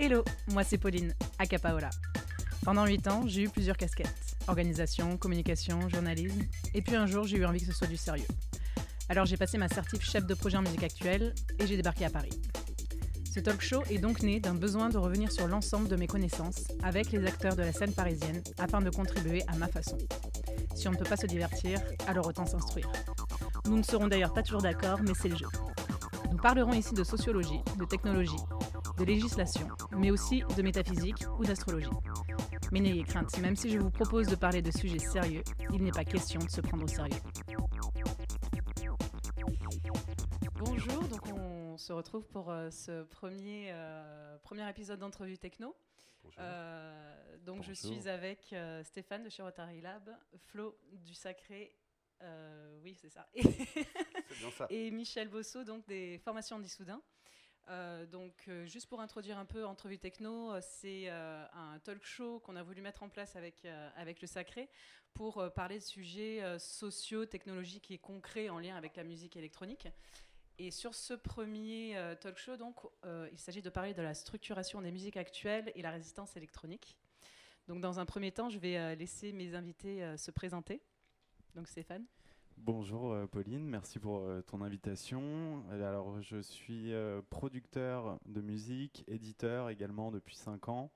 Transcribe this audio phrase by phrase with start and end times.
[0.00, 1.90] Hello, moi c'est Pauline, à Capaola.
[2.64, 4.36] Pendant 8 ans, j'ai eu plusieurs casquettes.
[4.46, 6.40] Organisation, communication, journalisme.
[6.72, 8.28] Et puis un jour, j'ai eu envie que ce soit du sérieux.
[9.08, 12.10] Alors j'ai passé ma certif chef de projet en musique actuelle et j'ai débarqué à
[12.10, 12.30] Paris.
[13.28, 16.68] Ce talk show est donc né d'un besoin de revenir sur l'ensemble de mes connaissances
[16.84, 19.98] avec les acteurs de la scène parisienne afin de contribuer à ma façon.
[20.76, 22.88] Si on ne peut pas se divertir, alors autant s'instruire.
[23.66, 25.48] Nous ne serons d'ailleurs pas toujours d'accord, mais c'est le jeu.
[26.30, 28.36] Nous parlerons ici de sociologie, de technologie,
[28.98, 31.88] de législation, mais aussi de métaphysique ou d'astrologie.
[32.72, 35.92] Mais n'ayez crainte, même si je vous propose de parler de sujets sérieux, il n'est
[35.92, 37.20] pas question de se prendre au sérieux.
[40.54, 45.74] Bonjour, donc on se retrouve pour euh, ce premier, euh, premier épisode d'entrevue techno.
[46.38, 51.74] Euh, donc je suis avec euh, Stéphane de chez Rotary Lab, Flo du Sacré,
[52.22, 54.66] euh, oui c'est ça, et, C'est bien ça.
[54.70, 57.00] et Michel Bosso donc des formations d'Issoudun.
[57.70, 62.40] Euh, donc euh, juste pour introduire un peu Entrevue Techno, euh, c'est un talk show
[62.40, 63.66] qu'on a voulu mettre en place avec,
[63.96, 64.68] avec le Sacré
[65.14, 69.88] pour parler de sujets sociaux, technologiques et concrets en lien avec la musique électronique.
[70.58, 72.76] Et sur ce premier talk show, donc,
[73.32, 76.96] il s'agit de parler de la structuration des musiques actuelles et la résistance électronique.
[77.66, 80.80] Donc, dans un premier temps, je vais laisser mes invités se présenter.
[81.56, 82.06] Donc, Stéphane.
[82.60, 85.62] Bonjour euh, Pauline, merci pour euh, ton invitation.
[85.70, 86.92] Euh, Alors je suis
[87.30, 90.90] producteur de musique, éditeur également depuis 5 ans,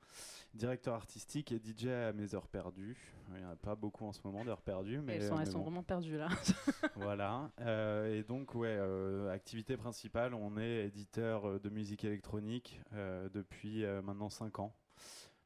[0.54, 2.96] directeur artistique et DJ à mes heures perdues.
[3.34, 5.46] Il n'y en a pas beaucoup en ce moment d'heures perdues, mais, elles sont, elles
[5.46, 6.28] mais sont bon, vraiment perdues là.
[6.96, 7.50] voilà.
[7.60, 13.84] Euh, et donc ouais, euh, activité principale, on est éditeur de musique électronique euh, depuis
[14.02, 14.74] maintenant 5 ans.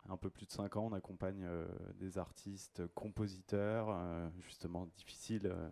[0.09, 5.47] Un peu plus de 5 ans, on accompagne euh, des artistes, compositeurs, euh, justement difficile
[5.47, 5.69] euh,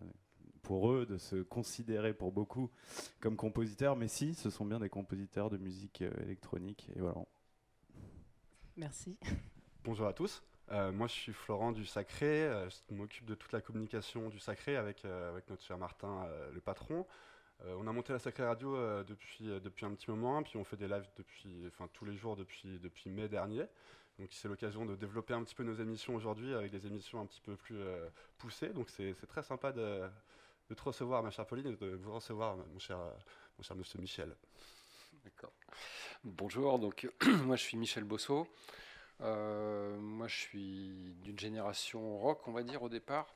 [0.64, 2.70] pour eux de se considérer pour beaucoup
[3.20, 6.90] comme compositeurs, mais si, ce sont bien des compositeurs de musique euh, électronique.
[6.96, 7.24] Et voilà.
[8.76, 9.16] Merci.
[9.84, 10.42] Bonjour à tous.
[10.72, 12.44] Euh, moi, je suis Florent du Sacré.
[12.44, 16.24] Euh, je m'occupe de toute la communication du Sacré avec, euh, avec notre cher Martin,
[16.24, 17.06] euh, le patron.
[17.64, 20.56] Euh, on a monté la Sacré Radio euh, depuis, euh, depuis un petit moment, puis
[20.56, 23.66] on fait des lives depuis, enfin, tous les jours depuis, depuis mai dernier.
[24.18, 27.26] Donc c'est l'occasion de développer un petit peu nos émissions aujourd'hui avec des émissions un
[27.26, 28.08] petit peu plus euh,
[28.38, 28.68] poussées.
[28.68, 30.02] Donc c'est c'est très sympa de,
[30.68, 32.98] de te recevoir, ma chère Pauline, et de vous recevoir, mon cher,
[33.58, 34.34] mon cher monsieur Michel.
[35.24, 35.52] D'accord.
[36.22, 37.10] Bonjour, donc
[37.44, 38.46] moi je suis Michel Bosso.
[39.20, 43.26] Euh, moi je suis d'une génération rock, on va dire, au départ.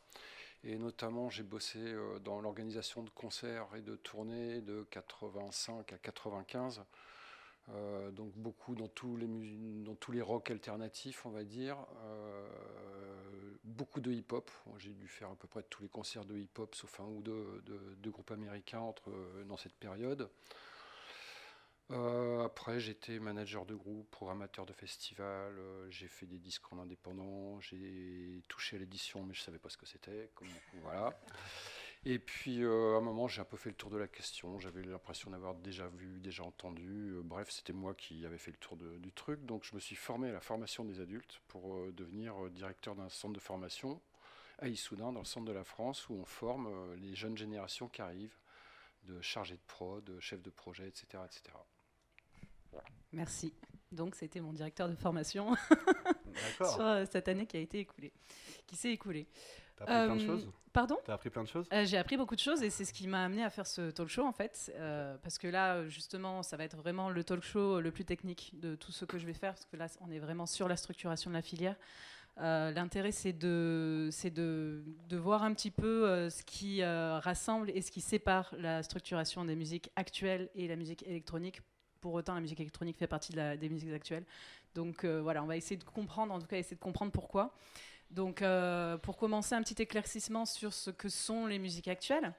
[0.65, 5.99] Et notamment j'ai bossé euh, dans l'organisation de concerts et de tournées de 85 à
[5.99, 6.83] 95.
[7.70, 9.26] Euh, donc beaucoup dans tous les
[9.84, 11.76] dans tous les rock alternatifs, on va dire.
[12.04, 12.48] Euh,
[13.64, 14.50] beaucoup de hip-hop.
[14.78, 17.62] J'ai dû faire à peu près tous les concerts de hip-hop, sauf un ou deux
[17.66, 19.12] de, groupes américains entre,
[19.46, 20.30] dans cette période.
[21.90, 26.78] Euh, après, j'étais manager de groupe, programmateur de festival, euh, j'ai fait des disques en
[26.78, 30.30] indépendant, j'ai touché à l'édition, mais je savais pas ce que c'était.
[30.82, 31.18] Voilà.
[32.04, 34.59] Et puis, euh, à un moment, j'ai un peu fait le tour de la question.
[34.60, 37.10] J'avais l'impression d'avoir déjà vu, déjà entendu.
[37.12, 39.44] Euh, bref, c'était moi qui avais fait le tour de- du truc.
[39.44, 42.94] Donc, je me suis formé à la formation des adultes pour euh, devenir euh, directeur
[42.94, 44.00] d'un centre de formation
[44.60, 47.88] à Issoudun, dans le centre de la France, où on forme euh, les jeunes générations
[47.88, 48.36] qui arrivent,
[49.04, 51.42] de chargés de prod, de chefs de projet, etc., etc.
[53.12, 53.53] Merci.
[53.91, 55.54] Donc, c'était mon directeur de formation
[56.56, 58.12] sur euh, cette année qui a été écoulée,
[58.66, 59.26] qui s'est écoulée.
[59.78, 60.99] T'as appris plein de choses Pardon?
[61.05, 61.66] T'as appris plein de choses?
[61.84, 64.09] J'ai appris beaucoup de choses et c'est ce qui m'a amené à faire ce talk
[64.09, 64.72] show en fait.
[64.77, 68.53] euh, parce que là, justement, ça va être vraiment le talk show le plus technique
[68.61, 69.55] de tout ce que je vais faire.
[69.55, 71.75] Parce que là, on est vraiment sur la structuration de la filière.
[72.41, 77.81] Euh, L'intérêt, c'est de, de, de voir un petit peu euh, ce qui rassemble et
[77.83, 81.62] ce qui sépare la structuration des musiques actuelles et la musique électronique.
[82.00, 84.25] Pour autant, la musique électronique fait partie de la- des musiques actuelles.
[84.77, 87.53] Donc euh, voilà, on va essayer de comprendre, en tout cas essayer de comprendre pourquoi.
[88.10, 92.32] Donc euh, pour commencer, un petit éclaircissement sur ce que sont les musiques actuelles.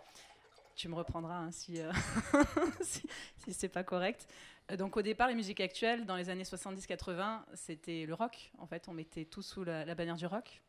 [0.75, 1.91] Tu me reprendras hein, si, euh,
[2.81, 3.03] si,
[3.37, 4.27] si c'est pas correct.
[4.71, 8.51] Euh, Donc au départ, les musiques actuelles, dans les années 70-80, c'était le rock.
[8.57, 10.61] En fait, on mettait tout sous la, la bannière du rock.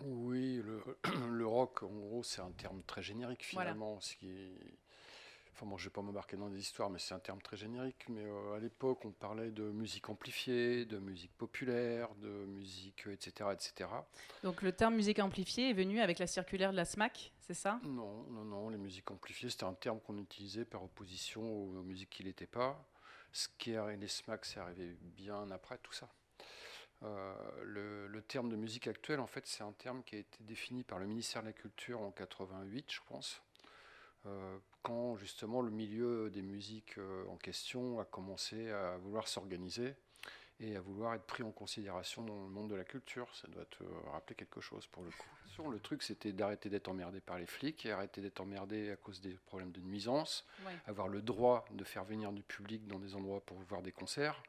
[0.00, 0.82] Oui, le,
[1.30, 3.70] le rock, en gros, c'est un terme très générique Voilà.
[3.72, 4.00] finalement.
[4.00, 4.74] Ce qui est-
[5.54, 7.56] Enfin, bon, je ne vais pas m'embarquer dans des histoires, mais c'est un terme très
[7.56, 8.06] générique.
[8.08, 13.12] Mais euh, à l'époque, on parlait de musique amplifiée, de musique populaire, de musique, euh,
[13.12, 13.90] etc., etc.
[14.42, 17.80] Donc le terme musique amplifiée est venu avec la circulaire de la SMAC, c'est ça?
[17.84, 21.82] Non, non, non, les musiques amplifiées, c'était un terme qu'on utilisait par opposition aux, aux
[21.82, 22.82] musiques qui l'étaient pas.
[23.32, 26.08] Ce qui est les SMAC, c'est arrivé bien après tout ça.
[27.04, 27.34] Euh,
[27.64, 30.84] le, le terme de musique actuelle, en fait, c'est un terme qui a été défini
[30.84, 33.42] par le ministère de la Culture en 88, je pense,
[34.82, 39.94] quand justement le milieu des musiques euh, en question a commencé à vouloir s'organiser
[40.60, 43.34] et à vouloir être pris en considération dans le monde de la culture.
[43.34, 43.82] Ça doit te
[44.12, 45.70] rappeler quelque chose pour le coup.
[45.70, 49.20] Le truc, c'était d'arrêter d'être emmerdé par les flics et arrêter d'être emmerdé à cause
[49.20, 50.46] des problèmes de nuisance,
[50.86, 54.42] avoir le droit de faire venir du public dans des endroits pour voir des concerts.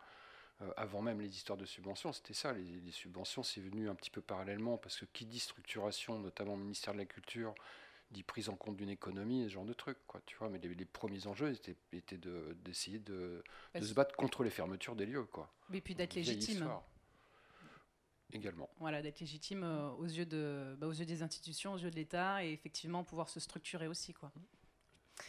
[0.61, 2.53] Euh, avant même les histoires de subventions, c'était ça.
[2.53, 6.53] Les, les subventions, c'est venu un petit peu parallèlement parce que qui dit structuration, notamment
[6.53, 7.53] au ministère de la Culture,
[8.13, 10.49] dit prise en compte d'une économie ce genre de trucs, quoi, tu vois.
[10.49, 12.19] Mais les, premiers enjeux étaient, étaient
[12.63, 13.43] d'essayer de,
[13.75, 15.51] de, se battre contre les fermetures des lieux, quoi.
[15.69, 16.69] Mais puis d'être légitime.
[18.31, 18.69] Également.
[18.79, 21.95] Voilà, d'être légitime euh, aux, yeux de, bah, aux yeux des institutions, aux yeux de
[21.95, 24.31] l'État, et effectivement pouvoir se structurer aussi, quoi.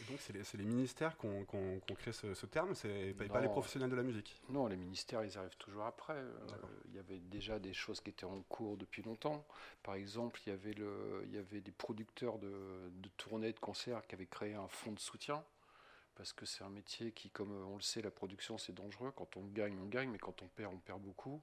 [0.09, 1.45] Donc c'est les, les, ministères qui ont,
[1.95, 5.57] créé ce, terme, c'est pas, les professionnels de la musique Non, les ministères, ils arrivent
[5.57, 6.15] toujours après.
[6.15, 6.33] Euh,
[6.89, 9.45] il y avait déjà des choses qui étaient en cours depuis longtemps.
[9.83, 12.51] Par exemple, il y avait, le, il y avait des producteurs de,
[12.89, 15.43] de tournées, de concerts qui avaient créé un fonds de soutien
[16.15, 19.11] parce que c'est un métier qui, comme on le sait, la production c'est dangereux.
[19.15, 21.41] Quand on gagne, on gagne, mais quand on perd, on perd beaucoup.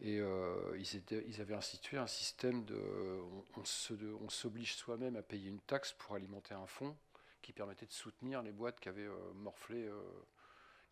[0.00, 2.80] Et euh, ils, ils, avaient institué un système de.
[3.56, 6.96] On, s'oblige soi-même à payer une taxe pour alimenter un fonds
[7.42, 10.02] qui permettait de soutenir les boîtes qui avaient euh, morflé, euh,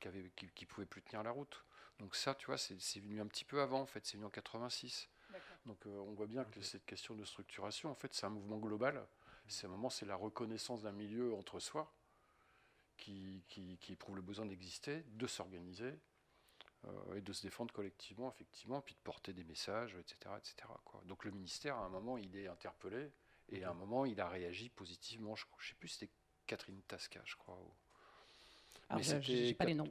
[0.01, 1.65] qui, avaient, qui, pouvaient plus tenir la route.
[1.99, 4.31] Donc ça, tu vois, c'est venu un petit peu avant, en fait, c'est venu en
[4.31, 5.09] 86.
[5.67, 9.07] Donc on voit bien que cette question de structuration, en fait, c'est un mouvement global.
[9.49, 11.93] C'est un moment, c'est la reconnaissance d'un milieu entre soi
[12.97, 15.99] qui, qui, qui éprouve le besoin d'exister, de s'organiser
[16.85, 20.35] euh, et de se défendre collectivement, effectivement, puis de porter des messages, etc.
[20.37, 20.69] etc.
[20.85, 21.03] Quoi.
[21.07, 23.11] Donc le ministère, à un moment, il est interpellé,
[23.49, 25.35] et à un moment, il a réagi positivement.
[25.35, 26.13] Je ne sais plus, c'était
[26.49, 27.57] Catherine Tasca, je crois.
[28.89, 29.89] Alors, Mais c'était pas les noms.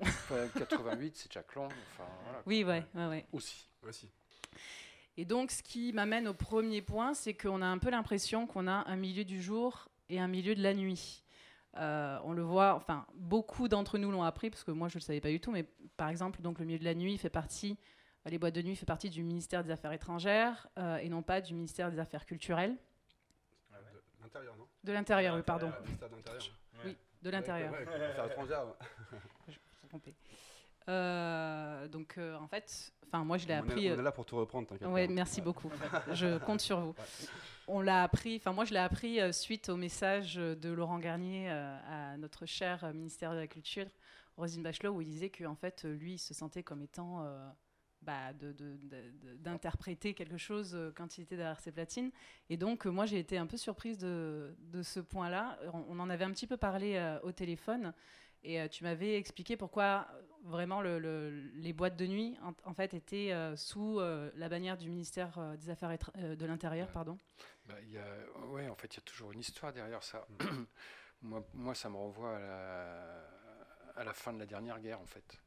[0.57, 1.71] 88, c'est Jack Lang.
[1.94, 2.09] Enfin,
[2.45, 3.25] oui, ouais, ouais, ouais.
[3.31, 3.69] Aussi.
[3.88, 4.09] Aussi.
[5.18, 8.68] Et donc, ce qui m'amène au premier point, c'est qu'on a un peu l'impression qu'on
[8.68, 11.24] a un milieu du jour et un milieu de la nuit.
[11.77, 15.00] Euh, on le voit, enfin, beaucoup d'entre nous l'ont appris, parce que moi, je ne
[15.00, 15.63] le savais pas du tout, mais
[15.95, 17.77] par exemple, donc, le milieu de la nuit fait partie,
[18.25, 21.21] euh, les boîtes de nuit fait partie du ministère des Affaires étrangères euh, et non
[21.21, 22.75] pas du ministère des Affaires culturelles.
[24.27, 24.68] De l'intérieur, non?
[24.83, 25.71] De l'intérieur, oui, pardon.
[26.85, 27.74] Oui, de l'intérieur.
[29.47, 30.15] Je me suis trompée.
[31.89, 33.91] donc en fait, enfin moi je l'ai appris.
[33.91, 34.68] on est là pour tout reprendre.
[34.88, 35.71] Ouais, merci beaucoup.
[36.13, 36.95] je compte sur vous
[37.68, 41.50] on l'a appris, enfin moi je l'ai appris euh, suite au message de Laurent Garnier
[41.50, 41.77] euh,
[42.13, 43.88] à notre cher euh, ministère de la Culture,
[44.38, 47.25] Rosine Bachelot, où il disait qu'en fait lui il se sentait comme étant
[48.07, 48.31] bah,
[49.39, 52.09] d'interpréter quelque chose quand il était derrière ses platines.
[52.50, 55.59] Et donc moi j'ai été un peu surprise de, ce point-là.
[55.74, 57.94] On, en avait un petit peu parlé au téléphone.
[58.44, 60.07] Et tu m'avais expliqué pourquoi
[60.44, 65.98] vraiment les boîtes de nuit en, fait étaient sous la bannière du ministère des Affaires
[66.15, 67.18] de l'Intérieur, pardon.
[67.68, 68.06] Bah, y a,
[68.51, 70.25] ouais, en fait, il y a toujours une histoire derrière ça.
[70.39, 70.63] Mm.
[71.24, 73.27] moi, moi, ça me renvoie à la,
[73.98, 75.38] à la fin de la dernière guerre, en fait.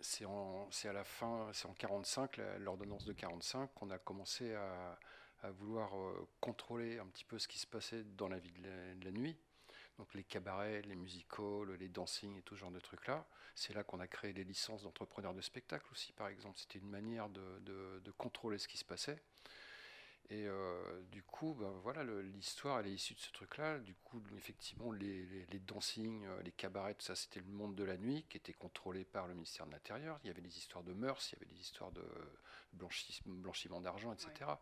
[0.00, 4.98] C'est à la fin, c'est en 45, l'ordonnance de 45, qu'on a commencé à,
[5.42, 9.04] à vouloir euh, contrôler un petit peu ce qui se passait dans la vie de
[9.04, 9.36] la, nuit.
[9.98, 13.26] Donc les cabarets, les musicals, les dancing et tout ce genre de trucs-là.
[13.54, 16.58] C'est là qu'on a créé des licences d'entrepreneurs de spectacle aussi, par exemple.
[16.58, 19.22] C'était une manière de, de, de, contrôler ce qui se passait.
[20.32, 23.80] Et euh, du coup, ben, voilà, l'histoire, elle est issue de ce truc-là.
[23.80, 27.74] Du coup, effectivement, les, les, les dancing, euh, les cabarets, tout ça, c'était le monde
[27.74, 30.20] de la nuit qui était contrôlé par le ministère de l'Intérieur.
[30.22, 32.02] Il y avait des histoires de mœurs, il y avait des histoires de
[33.26, 34.52] blanchiment d'argent, etc.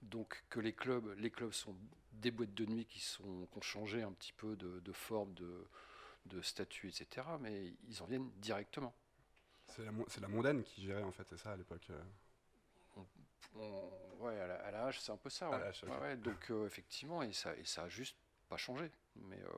[0.00, 1.76] Donc que les clubs, les clubs sont
[2.12, 5.68] des boîtes de nuit qui, sont, ont changé un petit peu de, de forme, de,
[6.26, 7.26] de, statut, etc.
[7.38, 8.94] Mais ils en viennent directement.
[9.68, 11.90] C'est la, la, mondaine qui gérait en fait, c'est ça à l'époque.
[13.56, 15.50] Euh ouais, à l'âge, c'est un peu ça.
[15.50, 16.16] Ouais.
[16.16, 18.16] donc euh, effectivement, et ça, et ça a juste
[18.48, 18.90] pas changé.
[19.16, 19.48] Mais euh,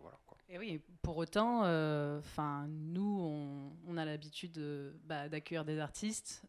[0.00, 0.18] voilà.
[0.26, 0.36] Quoi.
[0.48, 4.58] Et oui, pour autant, euh, enfin, nous, on, on a l'habitude
[5.04, 6.42] bah, d'accueillir des artistes,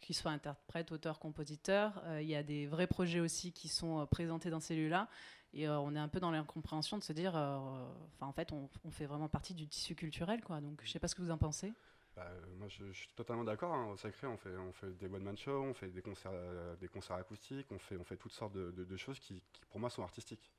[0.00, 2.02] qu'ils soient interprètes, auteurs, compositeurs.
[2.20, 5.08] Il y a des vrais projets aussi qui sont présentés dans ces lieux-là.
[5.54, 8.90] Et on est un peu dans l'incompréhension de se dire, enfin, en fait, on, on,
[8.90, 10.60] fait vraiment partie du tissu culturel, quoi.
[10.60, 11.72] Donc, je sais pas ce que vous en pensez.
[12.18, 12.26] Bah,
[12.58, 13.72] moi, je, suis totalement d'accord.
[13.72, 13.86] Hein.
[13.92, 14.50] Au Sacré, on fait,
[14.98, 18.16] des one-man shows, on fait des concerts, euh, des concerts acoustiques, on fait, on fait
[18.16, 20.50] toutes sortes de, choses qui, pour moi, sont artistiques.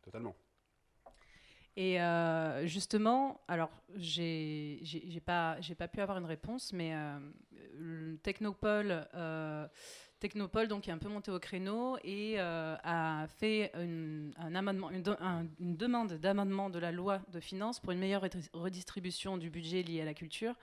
[0.00, 0.34] Totalement.
[1.76, 4.80] Et euh, justement, alors, j'ai
[5.24, 9.06] pas, pas pu avoir une réponse, mais euh, Technopole,
[10.18, 16.14] Technopole, donc, est un peu monté au créneau et a fait un amendement, une demande
[16.14, 20.14] d'amendement de la loi de finances pour une meilleure redistribution du budget lié à la
[20.14, 20.54] culture.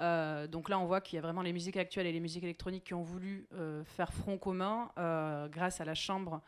[0.00, 2.42] Euh, donc là, on voit qu'il y a vraiment les musiques actuelles et les musiques
[2.42, 6.40] électroniques qui ont voulu euh, faire front commun euh, grâce à la chambre,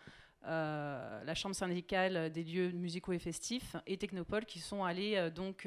[0.42, 5.66] la chambre syndicale des lieux musicaux et festifs et Technopole qui sont allés donc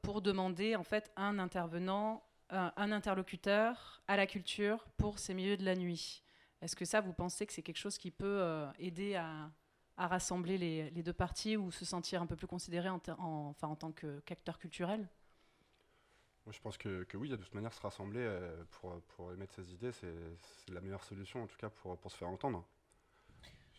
[0.00, 5.66] pour demander en fait un intervenant, un interlocuteur à la culture pour ces milieux de
[5.66, 6.22] la nuit.
[6.62, 9.50] Est-ce que ça, vous pensez que c'est quelque chose qui peut aider à,
[9.98, 13.92] rassembler les, deux parties ou se sentir un peu plus considéré en, enfin, en tant
[13.92, 15.06] qu'acteur culturel?
[16.48, 18.26] Moi, je pense que, oui, de toute manière, se rassembler
[18.70, 22.16] pour, pour émettre ses idées, c'est la meilleure solution, en tout cas, pour, pour se
[22.16, 22.64] faire entendre.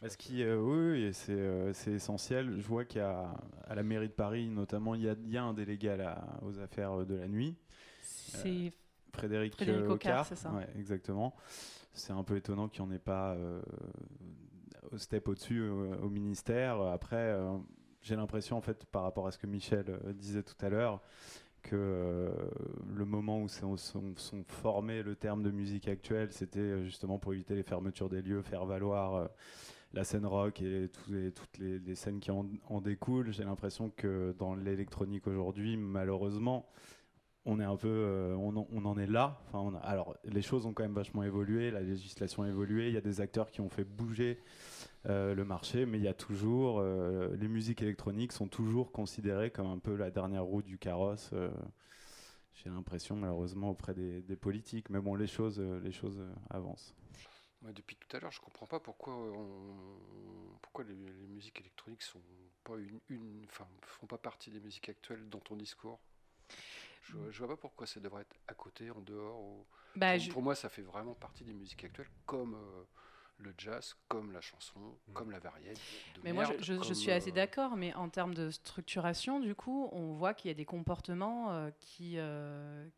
[0.01, 2.59] Parce qui, euh, oui, euh, c'est essentiel.
[2.59, 3.33] Je vois qu'à
[3.67, 5.97] à la mairie de Paris, notamment, il y a, y a, un délégué
[6.41, 7.55] aux affaires de la nuit.
[8.01, 8.71] C'est
[9.13, 11.35] Frédéric, Frédéric Ocard, c'est ça ouais, Exactement.
[11.91, 13.35] C'est un peu étonnant qu'il n'y en ait pas
[14.91, 16.79] au step au-dessus au ministère.
[16.81, 17.35] Après,
[18.03, 21.01] j'ai l'impression, en fait, par rapport à ce que Michel disait tout à l'heure,
[21.61, 22.31] que
[22.93, 23.77] le moment où sont,
[24.47, 28.65] formés le terme de musique actuelle, c'était justement pour éviter les fermetures des lieux, faire
[28.65, 29.29] valoir
[29.93, 33.31] la scène rock et, toutes les, scènes qui en, découlent.
[33.31, 36.69] J'ai l'impression que dans l'électronique aujourd'hui, malheureusement,
[37.45, 39.41] on est un peu, euh, on, en, est là.
[39.83, 42.87] Alors, les choses ont quand même vachement évolué, la législation a évolué.
[42.89, 44.39] Il y a des acteurs qui ont fait bouger
[45.09, 49.51] euh, le marché, mais il y a toujours, euh, les musiques électroniques sont toujours considérées
[49.51, 51.31] comme un peu la dernière roue du carrosse.
[52.53, 54.89] J'ai l'impression, malheureusement, auprès des, des, politiques.
[54.89, 56.93] Mais bon, les choses, les choses avancent
[57.61, 59.13] depuis tout à l'heure, je comprends pas pourquoi,
[60.61, 60.95] pourquoi les,
[61.27, 62.21] musiques électroniques sont
[62.63, 65.99] pas une, une font pas partie des musiques actuelles dans ton discours.
[67.03, 69.65] Je, ne vois pas pourquoi ça devrait être à côté, en dehors.
[69.95, 72.83] Bah, pour, moi, ça fait vraiment partie des musiques actuelles, comme euh,
[73.39, 75.13] le jazz, comme la chanson, mm.
[75.13, 75.79] comme la variété.
[76.23, 80.13] Mais moi, je, suis assez euh, d'accord, mais en termes de structuration, du coup, on
[80.13, 82.17] voit qu'il y a des comportements euh, qui,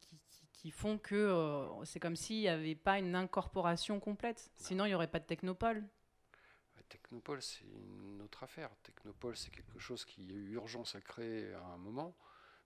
[0.01, 0.17] qui,
[0.61, 4.51] qui font que euh, c'est comme s'il n'y avait pas une incorporation complète.
[4.57, 5.83] Sinon, il n'y aurait pas de Technopole.
[6.87, 8.69] Technopole, c'est une autre affaire.
[8.83, 12.15] Technopole, c'est quelque chose qui a eu urgence à créer à un moment,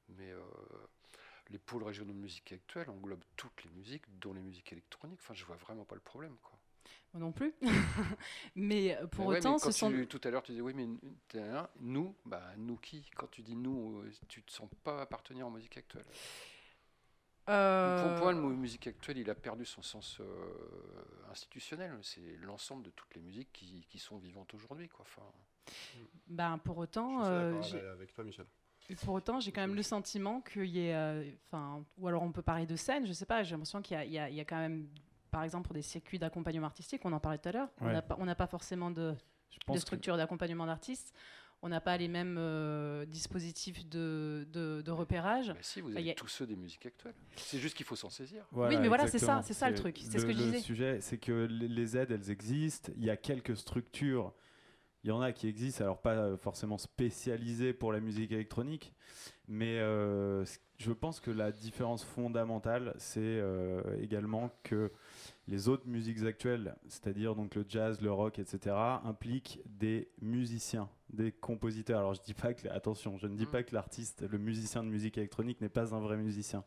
[0.09, 0.41] mais euh,
[1.49, 5.19] les pôles régionaux de musique actuelle englobent toutes les musiques, dont les musiques électroniques.
[5.21, 6.54] Enfin, je vois vraiment pas le problème, quoi.
[7.13, 7.53] Moi non plus.
[8.55, 9.91] mais euh, pour autant, ce sont...
[10.05, 10.87] tout à l'heure, tu disais oui, mais
[11.79, 13.09] nous, bah, nous qui?
[13.15, 16.05] Quand tu dis nous, tu te sens pas appartenir en musique actuelle.
[17.47, 18.15] Euh...
[18.15, 20.25] Pour moi, le mot musique actuelle, il a perdu son sens euh,
[21.31, 21.97] institutionnel.
[22.01, 24.89] C'est l'ensemble de toutes les musiques qui, qui sont vivantes aujourd'hui.
[24.99, 25.21] Enfin...
[26.27, 27.23] Ben, pour autant.
[27.25, 27.61] Euh,
[27.93, 28.45] avec toi, Michel.
[29.03, 30.95] pour autant, j'ai quand même le sentiment qu'il y ait.
[30.95, 33.99] Euh, enfin, ou alors on peut parler de scène, je sais pas, j'ai l'impression qu'il
[33.99, 34.87] y, y, y, a quand même,
[35.35, 38.35] par exemple, pour des circuits d'accompagnement artistique, on en parlait tout à l'heure, on n'a
[38.35, 39.13] pas forcément de,
[39.67, 41.13] de structure d'accompagnement d'artistes
[41.61, 45.49] on n'a pas les mêmes euh, dispositifs de, de, repérage.
[45.49, 47.15] Mais si, vous avez tous ceux des musiques actuelles.
[47.37, 48.45] C'est juste qu'il faut s'en saisir.
[48.51, 49.97] oui, mais voilà, c'est ça, c'est ça le truc.
[49.99, 50.57] C'est ce que je disais.
[50.57, 52.91] Le sujet, c'est que les aides, elles existent.
[52.97, 54.31] Il y a quelques structures.
[55.03, 58.93] Il y en a qui existent, alors pas forcément spécialisées pour la musique électronique,
[59.47, 60.45] mais euh,
[60.77, 64.91] je pense que la différence fondamentale, c'est euh, également que
[65.47, 71.31] les autres musiques actuelles, c'est-à-dire donc le jazz, le rock, etc., impliquent des musiciens, des
[71.31, 71.99] compositeurs.
[71.99, 73.51] Alors je dis pas que, attention, je ne dis mm.
[73.51, 76.63] pas que l'artiste, le musicien de musique électronique n'est pas un vrai musicien.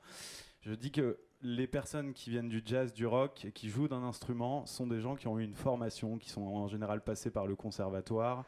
[0.62, 4.02] Je dis que les personnes qui viennent du jazz, du rock, et qui jouent d'un
[4.02, 7.46] instrument, sont des gens qui ont eu une formation, qui sont en général passés par
[7.46, 8.44] le conservatoire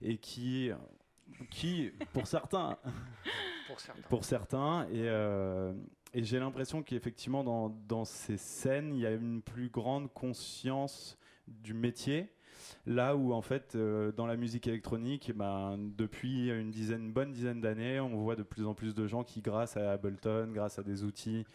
[0.00, 0.70] et qui,
[1.50, 2.78] qui pour certains,
[4.08, 5.72] pour certains, et, euh,
[6.14, 7.44] et j'ai l'impression qu'effectivement,
[7.88, 12.32] dans, ces scènes, il y a une plus grande conscience du métier.
[12.86, 18.00] Là où, en fait, euh, dans la musique électronique, ben, depuis une bonne dizaine d'années,
[18.00, 21.04] on voit de plus en plus de gens qui, grâce à Ableton, grâce à des
[21.04, 21.46] outils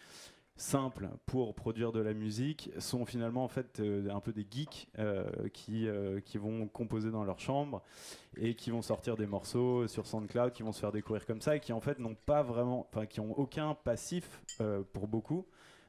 [0.56, 4.88] simples pour produire de la musique sont finalement en fait euh, un peu des geeks
[4.98, 7.82] euh, qui, euh, qui vont composer dans leur chambre
[8.36, 11.56] et qui vont sortir des morceaux sur SoundCloud qui vont se faire découvrir comme ça
[11.56, 14.40] et qui en fait n'ont pas vraiment enfin qui ont aucun passif
[14.92, 15.44] pour beaucoup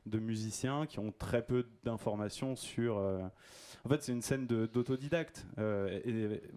[0.07, 5.45] de musiciens qui ont très peu d'informations sur en fait c'est une scène d'autodidacte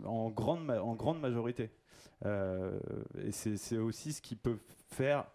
[0.05, 1.71] en grande en grande majorité.
[2.25, 4.59] Et c'est aussi ce qui peut
[4.91, 5.27] faire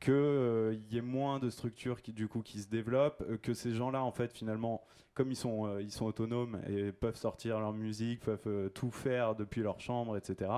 [0.00, 3.52] qu'il euh, y ait moins de structures qui du coup qui se développent, euh, que
[3.52, 4.82] ces gens-là en fait finalement,
[5.14, 9.34] comme ils sont euh, ils sont autonomes et peuvent sortir leur musique, peuvent tout faire
[9.34, 10.50] depuis leur chambre, etc.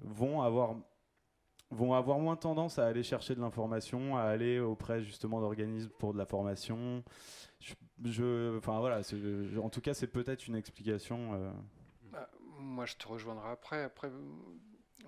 [0.00, 0.76] vont avoir
[1.70, 6.12] vont avoir moins tendance à aller chercher de l'information, à aller auprès justement d'organismes pour
[6.14, 7.02] de la formation.
[8.02, 9.00] Je, voilà,
[9.62, 11.52] en tout cas c'est peut-être une explication.
[12.12, 13.82] Bah, moi je te rejoindrai après.
[13.82, 14.10] Après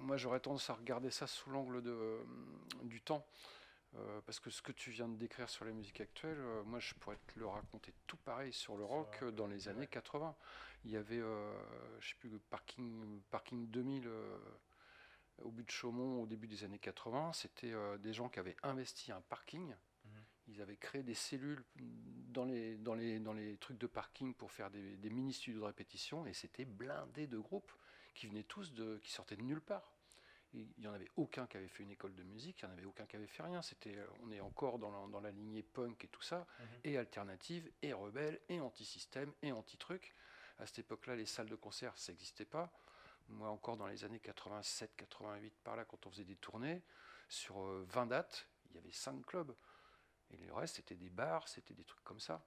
[0.00, 2.22] moi, j'aurais tendance à regarder ça sous l'angle euh,
[2.82, 3.26] du temps.
[3.94, 6.80] Euh, parce que ce que tu viens de décrire sur la musique actuelle, euh, moi
[6.80, 10.34] je pourrais te le raconter tout pareil sur le rock dans les années 80.
[10.84, 11.20] Il y avait,
[11.98, 14.08] je sais plus, Parking, Parking 2000,
[15.42, 19.10] au but de Chaumont au début des années 80, c'était des gens qui avaient investi
[19.10, 19.66] un parking.
[20.04, 20.10] Mhm.
[20.48, 24.52] Ils avaient créé des cellules dans les, dans les, dans les trucs de parking pour
[24.52, 27.72] faire des, des mini-studios de répétition et c'était blindé de groupes
[28.16, 29.96] qui venaient tous de, qui sortaient de nulle part
[30.56, 32.76] il n'y en avait aucun qui avait fait une école de musique, il n'y en
[32.76, 33.62] avait aucun qui avait fait rien.
[33.62, 36.66] C'était, euh, on est encore dans la, dans la lignée punk et tout ça, mhm.
[36.84, 40.14] et alternative, et rebelle, et anti-système, et anti-truc.
[40.58, 42.72] À cette époque-là, les salles de concert, ça n'existait pas.
[43.28, 46.82] Moi, encore dans les années 87, 88, par là, quand on faisait des tournées,
[47.28, 49.54] sur 20 euh, dates, il y avait 5 clubs.
[50.30, 52.44] Et le reste, c'était des bars, c'était des trucs comme ça.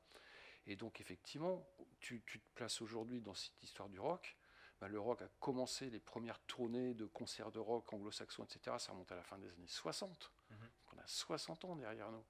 [0.65, 1.67] Et donc, effectivement,
[1.99, 4.35] tu, tu te places aujourd'hui dans cette histoire du rock
[4.79, 8.77] bah, le rock a commencé les premières tournées de concerts de rock anglo-saxons, etc.
[8.79, 10.31] Ça remonte à la fin des années 60.
[10.49, 10.57] Mhm.
[10.93, 12.23] on a 60 ans derrière nous.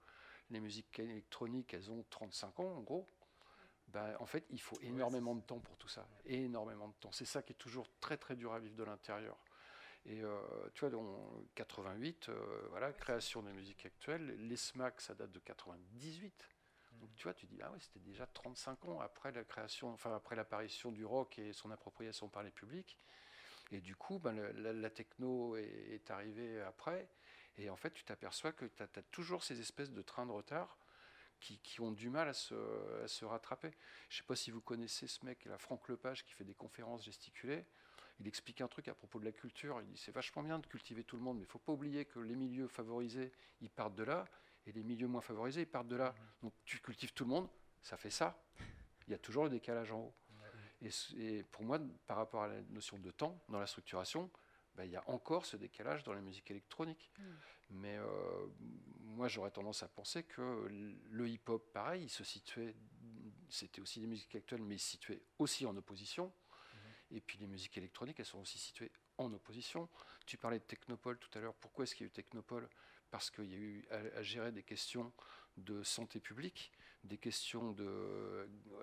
[0.50, 3.08] Les musiques électroniques, elles ont 35 ans en gros.
[3.88, 6.08] Bah, en fait, il faut énormément de temps pour tout ça.
[6.26, 7.12] Énormément de temps.
[7.12, 9.38] C'est ça qui est toujours très très dur à vivre de l'intérieur.
[10.06, 10.40] Et euh,
[10.74, 14.36] tu vois, en 88, euh, voilà, création des musiques actuelles.
[14.48, 16.48] Les SMAC, ça date de 98.
[17.00, 20.14] Donc tu vois, tu dis, ah ouais, c'était déjà 35 ans après la création, enfin
[20.16, 22.98] après l'apparition du rock et son appropriation par les publics.
[23.72, 27.08] Et du coup, ben, la, techno est, arrivée après.
[27.58, 30.78] Et en fait, tu t'aperçois que tu as, toujours ces espèces de trains de retard
[31.40, 33.72] qui, ont du mal à se, rattraper.
[34.10, 36.56] Je ne sais pas si vous connaissez ce mec, la Franck Lepage, qui fait des
[36.56, 37.66] conférences gesticulées.
[38.20, 39.80] Il explique un truc à propos de la culture.
[39.82, 41.72] Il dit c'est vachement bien de cultiver tout le monde, mais il ne faut pas
[41.72, 44.26] oublier que les milieux favorisés, ils partent de là
[44.70, 46.14] et les milieux moins favorisés, ils partent de là.
[46.42, 47.50] Donc tu cultives tout le monde,
[47.82, 48.42] ça fait ça.
[49.08, 50.16] Il y a toujours le décalage en haut.
[51.18, 54.32] Et, pour moi, par rapport à la notion de temps dans la structuration,
[54.76, 57.12] bah, il y a encore ce décalage dans la musique électronique.
[57.18, 57.24] Mm.
[57.72, 58.06] Mais euh,
[59.02, 62.76] moi, j'aurais tendance à penser que le hip-hop, pareil, il se situait,
[63.50, 66.28] c'était aussi des musiques actuelles, mais il se situait aussi en opposition.
[66.28, 67.18] Mm-hmm.
[67.18, 69.90] Et puis les musiques électroniques, elles sont aussi situées en opposition.
[70.26, 71.56] Tu parlais de Technopole tout à l'heure.
[71.56, 72.70] Pourquoi est-ce qu'il y a eu Technopole?
[73.12, 73.86] Parce qu'il y a eu
[74.16, 75.12] à, gérer des questions
[75.58, 76.72] de santé publique,
[77.04, 77.76] des questions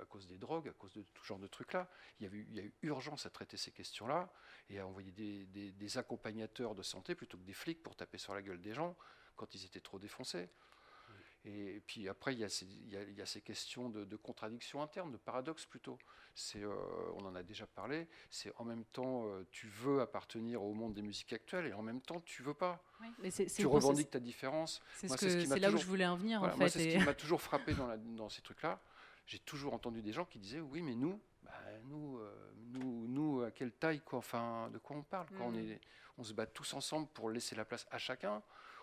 [0.00, 1.88] à cause des drogues, à cause de tout genre de trucs-là.
[2.20, 4.30] Il y a eu urgence à traiter ces questions-là
[4.70, 8.42] et à envoyer des, accompagnateurs de santé plutôt que des flics pour taper sur la
[8.42, 8.96] gueule des gens
[9.36, 10.48] quand ils étaient trop défoncés.
[11.46, 14.82] Et puis après, il y a ces, il y a, ces questions de, de, contradiction
[14.82, 15.96] interne, de paradoxe plutôt.
[16.34, 16.74] C'est, euh,
[17.14, 20.92] on en a déjà parlé, c'est en même temps, euh, tu veux appartenir au monde
[20.92, 22.82] des musiques actuelles et en même temps, tu veux pas.
[23.20, 24.82] mais tu revendiques ta différence.
[24.94, 25.08] C'est,
[25.58, 26.68] là où je voulais en venir, en fait.
[26.68, 28.80] c'est ce qui m'a toujours frappé dans, la, dans ces trucs-là.
[29.26, 31.52] J'ai toujours entendu des gens qui disaient, oui, mais nous, bah,
[31.84, 35.52] nous, euh, nous, nous, à quelle taille, quoi, enfin, de quoi on parle quoi, on,
[35.52, 35.70] mm.
[35.70, 35.80] est,
[36.18, 38.42] on se bat tous ensemble pour laisser la place à chacun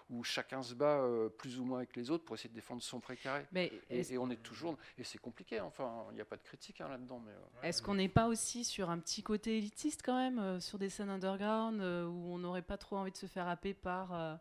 [0.10, 2.82] où chacun se bat euh, plus ou moins avec les autres pour essayer de défendre
[2.82, 3.46] son précaré.
[3.52, 5.60] Mais et, on est toujours et c'est compliqué.
[5.60, 7.22] Enfin, il n'y a pas de critique hein, là-dedans.
[7.26, 7.68] Mais euh.
[7.68, 10.89] est-ce qu'on n'est pas aussi sur un petit côté élitiste quand même, euh, sur des
[10.89, 14.39] scènes underground où on n'aurait pas trop envie de se faire happer par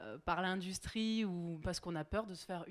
[0.00, 2.64] euh, par l'industrie ou parce qu'on a peur de se faire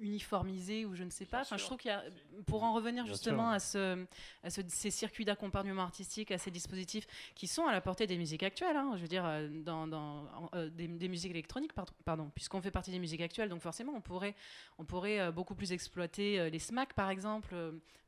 [0.00, 1.42] uniformiser ou je ne sais pas.
[1.42, 2.02] Enfin, je trouve qu'il y a,
[2.46, 4.02] pour en revenir justement à, ce,
[4.42, 8.42] à ces circuits d'accompagnement artistique, à ces dispositifs qui sont à la portée des musiques
[8.42, 11.72] actuelles, hein, je veux dire, euh, dans, dans euh, des, musiques électroniques,
[12.04, 14.34] pardon, puisqu'on fait partie des musiques actuelles, donc forcément on pourrait,
[14.78, 17.54] on pourrait beaucoup plus exploiter les SMAC par exemple,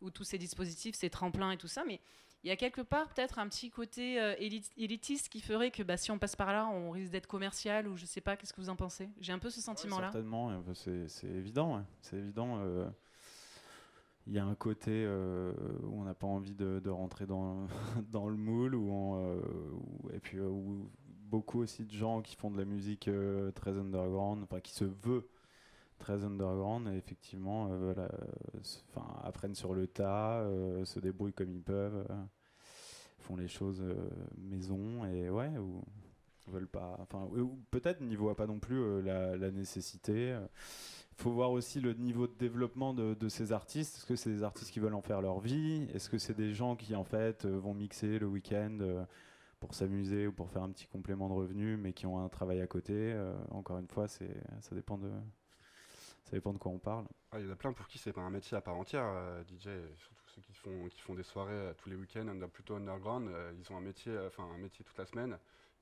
[0.00, 2.00] ou tous ces dispositifs, ces tremplins et tout ça, mais
[2.46, 5.96] il y a quelque part peut-être un petit côté euh, élitiste qui ferait que bah,
[5.96, 8.36] si on passe par là, on risque d'être commercial ou je sais pas.
[8.36, 9.10] Qu'est-ce que vous en pensez?
[9.20, 10.12] J'ai un peu ce sentiment-là.
[10.12, 11.84] certainement, c'est évident.
[12.02, 12.60] C'est évident.
[12.60, 12.88] Euh,
[14.28, 17.66] il y a un côté euh, où on n'a pas envie de, rentrer dans,
[18.12, 19.16] dans le moule, où
[20.14, 20.88] et puis où
[21.28, 23.10] beaucoup aussi de gens qui font de la musique
[23.56, 25.26] très underground, enfin qui se veut
[25.98, 27.70] très underground et effectivement
[29.22, 30.44] apprennent sur le tas,
[30.84, 32.06] se débrouillent comme ils peuvent
[33.26, 35.82] font les choses euh, maison et ouais, ou
[36.48, 36.96] veulent pas.
[37.00, 37.28] Enfin,
[37.72, 40.38] peut-être n'y voient pas non plus euh, la, nécessité.
[41.16, 43.96] Faut voir aussi le niveau de développement de, ces artistes.
[43.96, 45.88] Est-ce que c'est des artistes qui veulent en faire leur vie?
[45.92, 48.78] Est-ce que c'est des gens qui en fait euh, vont mixer le week-end
[49.58, 52.60] pour s'amuser ou pour faire un petit complément de revenus, mais qui ont un travail
[52.60, 53.18] à côté
[53.50, 55.10] Encore une fois, c'est ça dépend de
[56.26, 57.06] ça dépend de quoi on parle.
[57.30, 59.06] Ah, il y en a plein pour qui c'est pas un métier à part entière,
[59.48, 63.28] DJ, surtout ceux qui font, qui font des soirées euh, tous les week-ends, plutôt underground,
[63.28, 65.38] euh, ils ont un métier, euh, enfin un métier toute la semaine,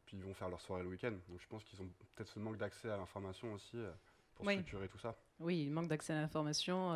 [0.07, 1.13] puis ils vont faire leur soirée le week-end.
[1.29, 3.77] Donc je pense qu'ils ont peut-être ce manque d'accès à l'information aussi
[4.35, 5.17] pour structurer tout ça.
[5.41, 6.93] Oui, il manque d'accès à l'information.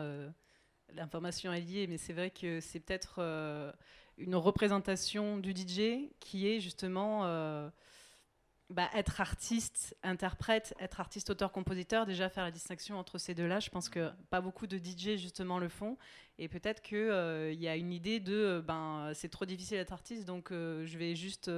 [0.94, 3.20] L'information est liée, mais c'est vrai que c'est peut-être
[4.16, 7.70] une représentation du DJ qui est justement
[8.70, 13.60] bah, être artiste, interprète, être artiste, auteur, compositeur, déjà faire la distinction entre ces deux-là,
[13.60, 15.96] je pense que pas beaucoup de DJ justement le font.
[16.38, 19.94] Et peut-être qu'il euh, y a une idée de euh, ben, c'est trop difficile d'être
[19.94, 21.50] artiste, donc euh, je vais juste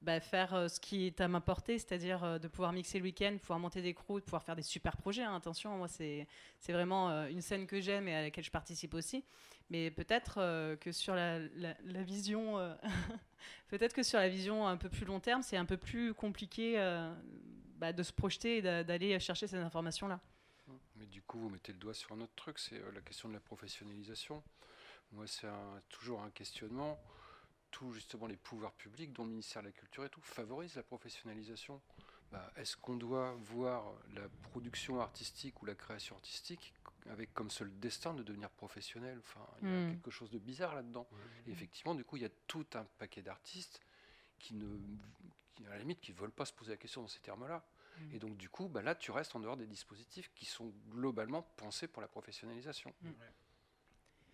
[0.00, 3.60] bah, faire ce qui est à ma portée, c'est-à-dire de pouvoir mixer le week-end, pouvoir
[3.60, 5.22] monter des crews, pouvoir faire des super projets.
[5.22, 5.36] hein.
[5.36, 6.26] Attention, moi, c'est
[6.68, 9.24] vraiment une scène que j'aime et à laquelle je participe aussi.
[9.70, 11.38] Mais peut-être euh, que sur la,
[12.02, 12.74] vision, euh,
[13.68, 16.78] peut-être que sur la vision un peu plus long terme, c'est un peu plus compliqué
[16.78, 17.12] euh,
[17.76, 20.20] bah, de se projeter et d'a- d'aller chercher ces informations-là.
[20.96, 23.34] Mais du coup, vous mettez le doigt sur un autre truc, c'est la question de
[23.34, 24.42] la professionnalisation.
[25.12, 25.48] Moi, c'est
[25.88, 26.98] toujours un questionnement.
[27.70, 30.82] Tous justement les pouvoirs publics, dont le ministère de la Culture et tout, favorisent la
[30.82, 31.80] professionnalisation.
[32.30, 36.72] Bah, Est-ce qu'on doit voir la production artistique ou la création artistique
[37.10, 39.90] avec comme seul destin de devenir professionnel Enfin, il y a Hmm.
[39.94, 41.08] quelque chose de bizarre là-dedans.
[41.46, 43.80] Et effectivement, du coup, il y a tout un paquet d'artistes
[44.38, 44.78] qui ne,
[45.54, 47.64] qui, à la limite, qui veulent pas se poser la question dans ces termes-là.
[47.98, 48.14] Mm.
[48.14, 51.42] Et donc, du coup, bah, là, tu restes en dehors des dispositifs qui sont globalement
[51.56, 52.94] pensés pour la professionnalisation.
[53.02, 53.08] Mm.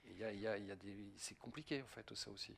[0.07, 2.15] Et il y a- il y a- il y a des- c'est compliqué, en fait,
[2.15, 2.57] ça aussi.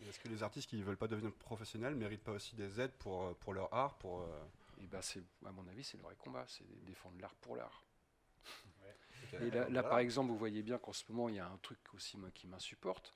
[0.00, 2.92] Est-ce que les artistes qui ne veulent pas devenir professionnels méritent pas aussi des aides
[2.98, 4.44] pour, euh, pour leur art pour, euh,
[4.80, 7.84] Et ben, c'est, à mon avis, c'est le vrai combat, c'est défendre l'art pour l'art.
[9.42, 11.78] Et là, par exemple, vous voyez bien qu'en ce moment, il y a un truc
[11.94, 13.12] aussi moi, qui m'insupporte.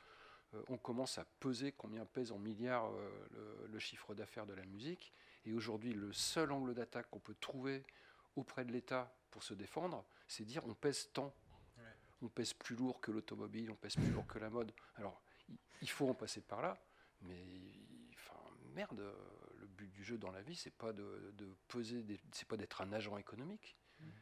[0.55, 4.55] Euh, on commence à peser combien pèse en milliards euh, le, le chiffre d'affaires de
[4.55, 5.13] la musique.
[5.45, 7.85] Et aujourd'hui, le seul angle d'attaque qu'on peut trouver
[8.37, 11.35] auprès de l'État pour se défendre, c'est dire on pèse tant.
[12.23, 14.73] On pèse plus lourd que l'automobile, on pèse plus lourd que la mode.
[14.97, 15.21] Alors,
[15.83, 16.77] il- faut en passer par là,
[17.23, 17.45] mais
[18.15, 18.41] enfin,
[18.75, 19.15] merde, euh,
[19.61, 22.81] le but du jeu dans la vie, c'est pas de, de peser, c'est pas d'être
[22.81, 23.77] un agent économique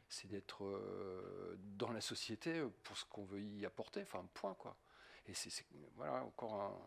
[0.08, 4.76] c'est d'être euh, dans la société pour ce qu'on veut y apporter, enfin, point, quoi.
[5.26, 5.50] Et c'est,
[5.96, 6.78] voilà, encore un...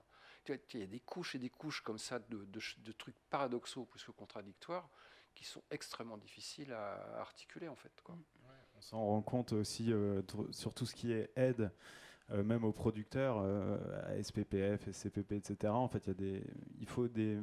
[0.48, 4.12] Il y a des couches et des couches comme ça de, trucs paradoxaux plus que
[4.12, 4.90] contradictoires
[5.36, 8.18] qui sont extrêmement difficiles à articuler, en fait, quoi.
[8.76, 10.22] On s'en rend compte aussi euh,
[10.52, 11.70] sur tout ce qui est aide,
[12.32, 13.40] euh, même aux producteurs,
[14.06, 15.72] à SPPF, SCPP, etc.
[15.72, 16.44] En fait, y a des,
[16.80, 17.42] il faut des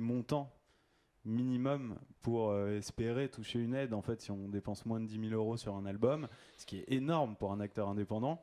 [0.00, 0.57] montants
[1.28, 3.94] minimum pour euh, espérer toucher une aide.
[3.94, 6.78] En fait, si on dépense moins de 10 000 euros sur un album, ce qui
[6.78, 8.42] est énorme pour un acteur indépendant,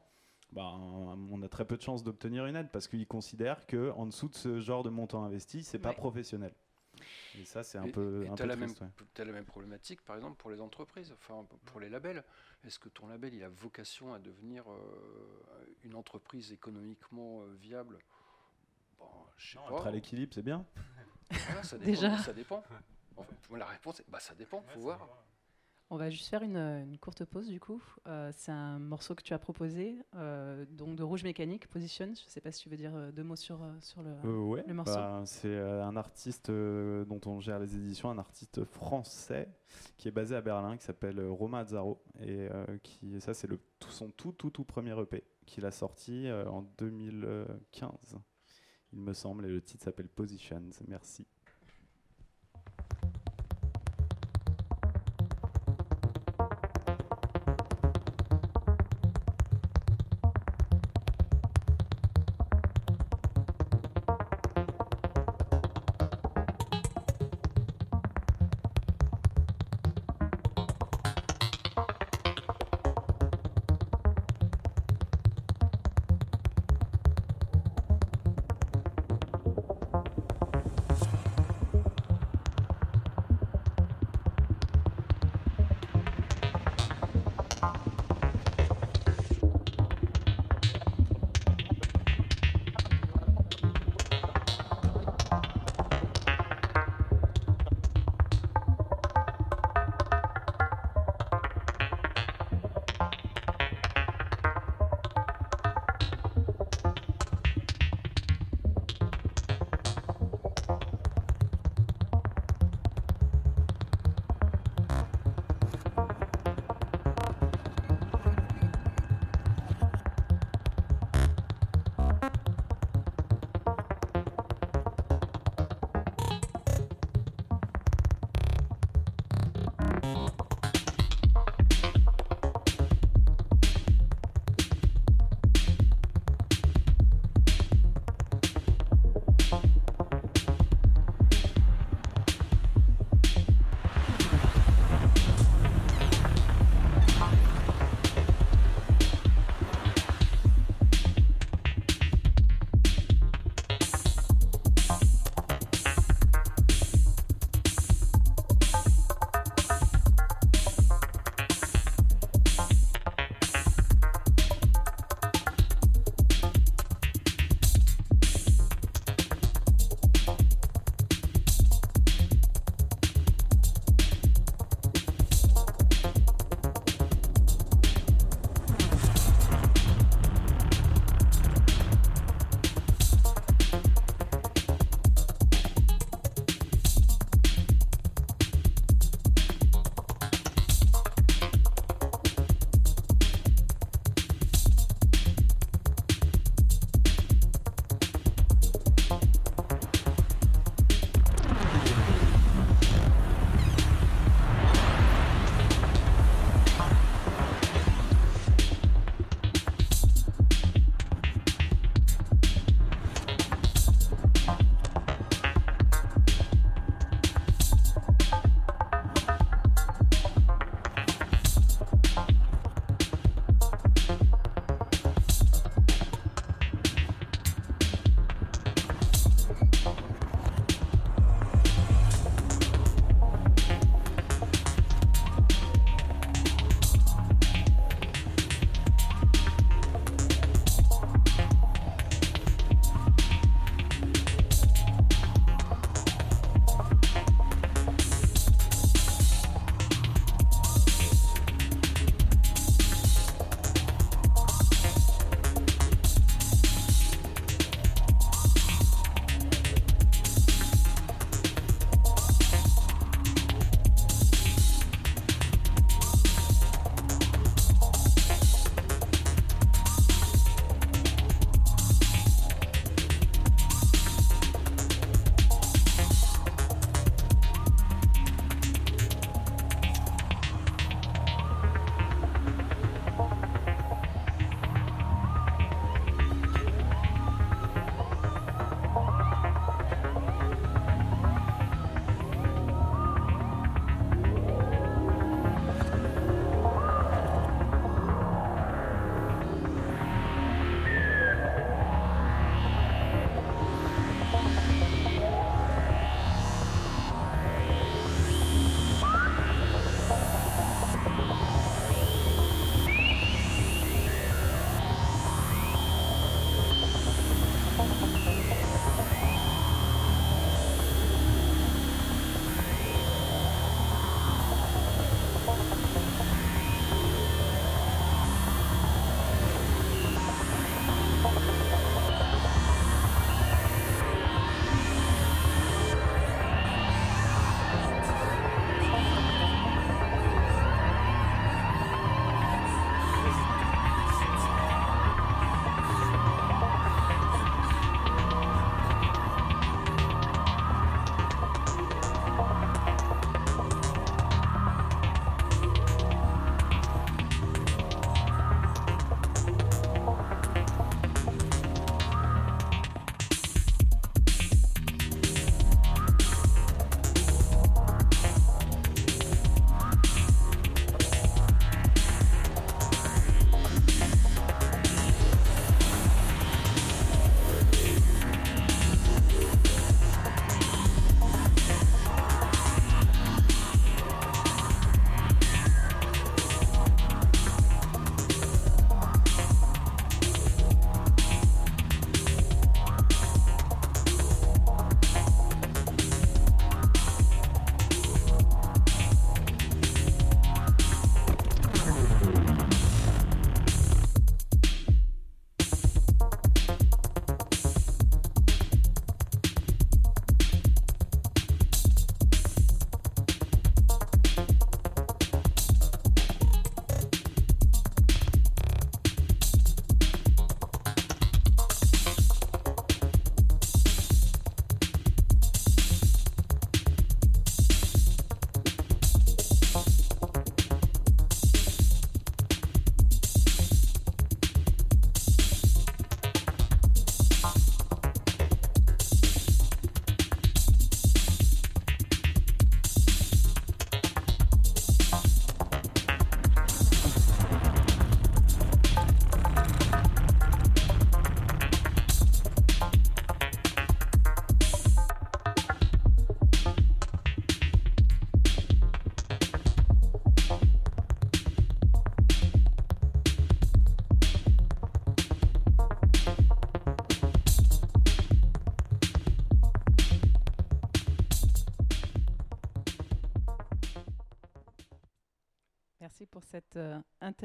[0.51, 4.05] bah, on a très peu de chances d'obtenir une aide parce qu'ils considèrent que en
[4.05, 5.95] dessous de ce genre de montant investi, c'est pas Ouais.
[5.95, 6.53] professionnel.
[7.37, 9.25] Et ça, c'est un Et- peu, et un peu la même, ouais.
[9.25, 12.23] la même problématique, par exemple, pour les entreprises, enfin, pour les labels.
[12.63, 17.97] Est-ce que ton label, il a vocation à devenir euh, une entreprise économiquement euh, viable
[19.37, 19.91] je sais pas.
[19.91, 20.65] L'équilibre, c'est bien.
[21.29, 21.91] Voilà, ça dépend.
[21.91, 22.17] Déjà.
[22.19, 22.63] Ça dépend.
[23.17, 25.07] Enfin, la réponse est bah, ça dépend, faut voir.
[25.91, 27.81] On va juste faire une, une courte pause du coup.
[28.07, 32.07] Euh, c'est un morceau que tu as proposé, euh, donc de Rouge Mécanique, Position.
[32.07, 34.09] Je ne sais pas si tu veux dire euh, deux mots sur, euh, sur le.
[34.25, 34.95] Euh, ouais, le morceau.
[34.95, 39.47] bah, c'est euh, un artiste euh, dont on gère les éditions, un artiste français
[39.97, 42.03] qui est basé à Berlin, qui s'appelle euh, Romain Azzaro.
[42.19, 45.71] Et euh, qui, ça, c'est le, tout, son tout, tout, tout premier EP qu'il a
[45.71, 48.17] sorti euh, en 2015,
[48.95, 49.45] il me semble.
[49.45, 50.69] Et le titre s'appelle Positions.
[50.87, 51.25] Merci.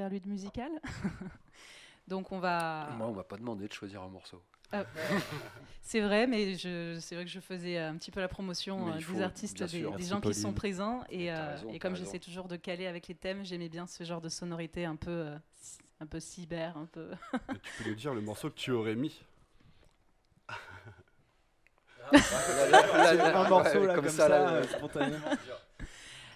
[0.01, 0.73] Interlude musicale.
[2.09, 2.89] Donc on va.
[2.97, 4.43] Moi, on va pas demander de choisir un morceau.
[4.73, 4.85] Ah,
[5.83, 9.01] c'est vrai, mais je, c'est vrai que je faisais un petit peu la promotion euh,
[9.01, 9.91] faut, des artistes, des, sûr.
[9.91, 11.03] des Merci, gens qui sont présents.
[11.11, 12.05] Et, euh, raison, et comme raison.
[12.05, 15.11] j'essaie toujours de caler avec les thèmes, j'aimais bien ce genre de sonorité un peu,
[15.11, 15.37] euh,
[15.99, 17.11] un peu cyber, un peu.
[17.33, 19.21] Tu peux nous dire le morceau que tu aurais mis
[22.13, 25.19] un morceau là comme comme, ça, ça, là, euh, spontanément.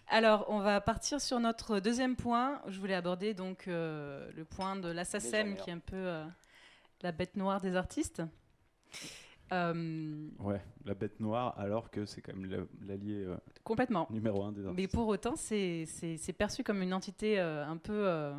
[0.08, 2.60] Alors, on va partir sur notre deuxième point.
[2.68, 4.92] Je voulais aborder donc euh, le point de
[5.50, 5.64] emmerdes.
[5.64, 6.24] qui est un peu euh,
[7.02, 8.22] la bête noire des artistes.
[9.52, 14.06] Euh, Ouais, la bête noire, alors que c'est quand même la- l'allié euh, complètement.
[14.10, 14.76] numéro un des artistes.
[14.76, 15.86] Mais pour autant, c'est
[16.36, 18.34] perçu comme une entité euh, un peu euh,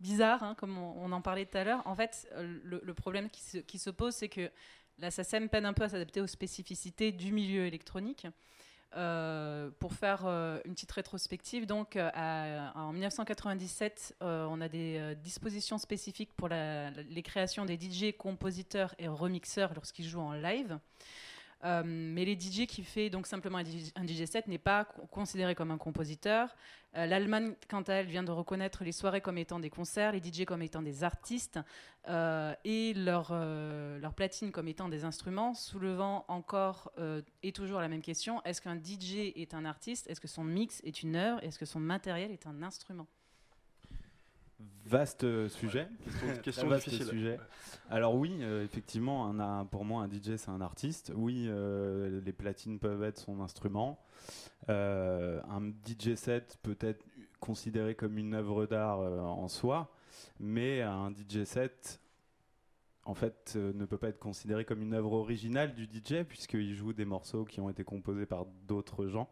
[0.00, 1.82] bizarre, hein, comme on, on en parlait tout à l'heure.
[1.86, 4.50] En fait, le, le problème qui se, qui se pose, c'est que
[4.98, 8.26] la SACEM peine un peu à s'adapter aux spécificités du milieu électronique.
[8.96, 12.10] Euh, pour faire euh, une petite rétrospective, donc euh,
[12.74, 19.08] en 1997, euh, on a des dispositions spécifiques pour les créations des DJ, compositeurs et
[19.08, 20.78] remixeurs lorsqu'ils jouent en live.
[21.64, 23.64] Euh, mais les DJ qui fait donc simplement un
[24.06, 26.54] DJ, set n'est pas co- considéré comme un compositeur.
[26.96, 30.20] Euh, L'Allemagne, quant à elle, vient de reconnaître les soirées comme étant des concerts, les
[30.20, 31.58] DJ comme étant des artistes
[32.08, 36.92] euh, et leur, leur platine comme étant des instruments, soulevant encore
[37.42, 40.08] et toujours la même question est-ce qu'un DJ est un artiste?
[40.10, 41.42] Est-ce que son mix est une œuvre?
[41.42, 43.06] Est-ce que son matériel est un instrument?
[44.86, 45.88] Vaste euh, sujet.
[46.42, 47.08] Question, vaste difficile.
[47.10, 47.40] sujet.
[47.90, 51.12] Alors oui, euh, effectivement, un, un- pour moi, un DJ, c'est un artiste.
[51.14, 53.98] Oui, euh, les platines peuvent être son instrument.
[54.68, 57.04] Euh, un DJ set peut être
[57.40, 59.92] considéré comme une œuvre d'art en soi,
[60.38, 62.00] mais un DJ set,
[63.04, 66.92] en fait, ne peut pas être considéré comme une œuvre originale du DJ, puisqu'il joue
[66.92, 69.28] des morceaux qui ont été composés par d'autres gens.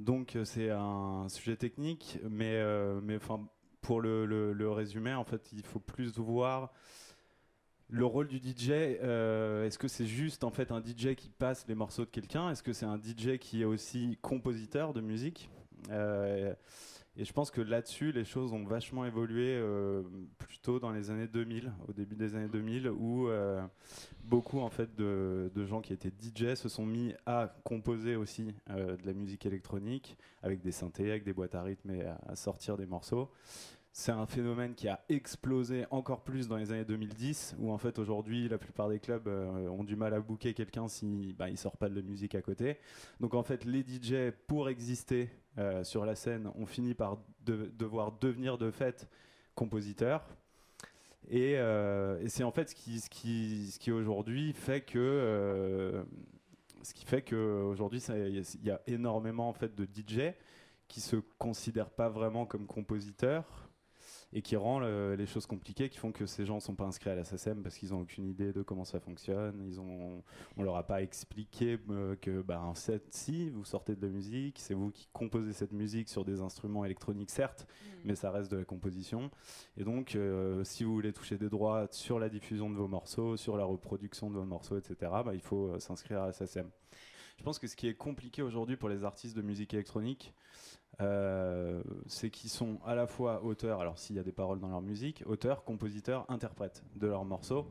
[0.00, 3.46] Donc c'est un sujet technique, mais, euh, mais enfin,
[3.84, 6.72] pour le, le, le résumer, en fait, il faut plus voir
[7.88, 8.70] le rôle du DJ.
[8.70, 12.50] euh, Est-ce que c'est juste en fait un DJ qui passe les morceaux de quelqu'un?
[12.50, 15.50] Est-ce que c'est un DJ qui est aussi compositeur de musique?
[17.16, 20.02] Et je pense que là-dessus, les choses ont vachement évolué euh,
[20.36, 23.62] plutôt dans les années 2000, au début des années 2000, où euh,
[24.24, 28.96] beaucoup en fait de, gens qui étaient DJ se sont mis à composer aussi euh,
[28.96, 32.76] de la musique électronique avec des synthés, avec des boîtes à rythme et à sortir
[32.76, 33.30] des morceaux.
[33.96, 38.00] C'est un phénomène qui a explosé encore plus dans les années 2010, où en fait
[38.00, 41.56] aujourd'hui la plupart des clubs euh, ont du mal à booker quelqu'un si bah, il
[41.56, 42.78] sort pas de musique à côté.
[43.20, 47.70] Donc en fait les DJ pour exister euh, sur la scène ont fini par de-
[47.78, 49.08] devoir devenir de fait
[49.54, 50.26] compositeurs.
[51.28, 56.04] Et, euh, et c'est en fait ce qui, ce qui, aujourd'hui fait que
[56.82, 60.34] ce qui fait aujourd'hui il y, a- énormément en fait de DJ
[60.88, 63.63] qui se considèrent pas vraiment comme compositeurs
[64.36, 67.10] et qui rend le- les choses compliquées, qui font que ces gens sont pas inscrits
[67.10, 69.62] à la SACEM parce qu'ils ont aucune idée de comment ça fonctionne.
[69.64, 70.22] Ils ont,
[70.56, 74.12] on leur a pas expliqué euh, que bah, en set, si vous sortez de la
[74.12, 77.66] musique, c'est vous qui composez cette musique sur des instruments électroniques certes,
[78.04, 79.30] mais ça reste de la composition.
[79.76, 83.36] Et donc, euh, si vous voulez toucher des droits sur la diffusion de vos morceaux,
[83.36, 86.68] sur la reproduction de vos morceaux, etc., bah, il faut euh, s'inscrire à la SACEM.
[87.38, 90.34] Je pense que ce qui est compliqué aujourd'hui pour les artistes de musique électronique,
[91.00, 94.68] euh, c'est qu'ils sont à la fois auteurs, alors s'il y a des paroles dans
[94.68, 97.66] leur musique, auteurs, compositeurs, interprètes de leurs morceaux.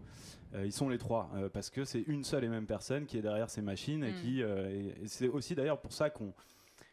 [0.56, 3.18] Euh, ils sont les trois, euh, parce que c'est une seule et même personne qui
[3.18, 4.16] est derrière ces machines et Mm.
[4.16, 4.42] qui.
[4.42, 6.34] et- et c'est aussi d'ailleurs pour ça qu'on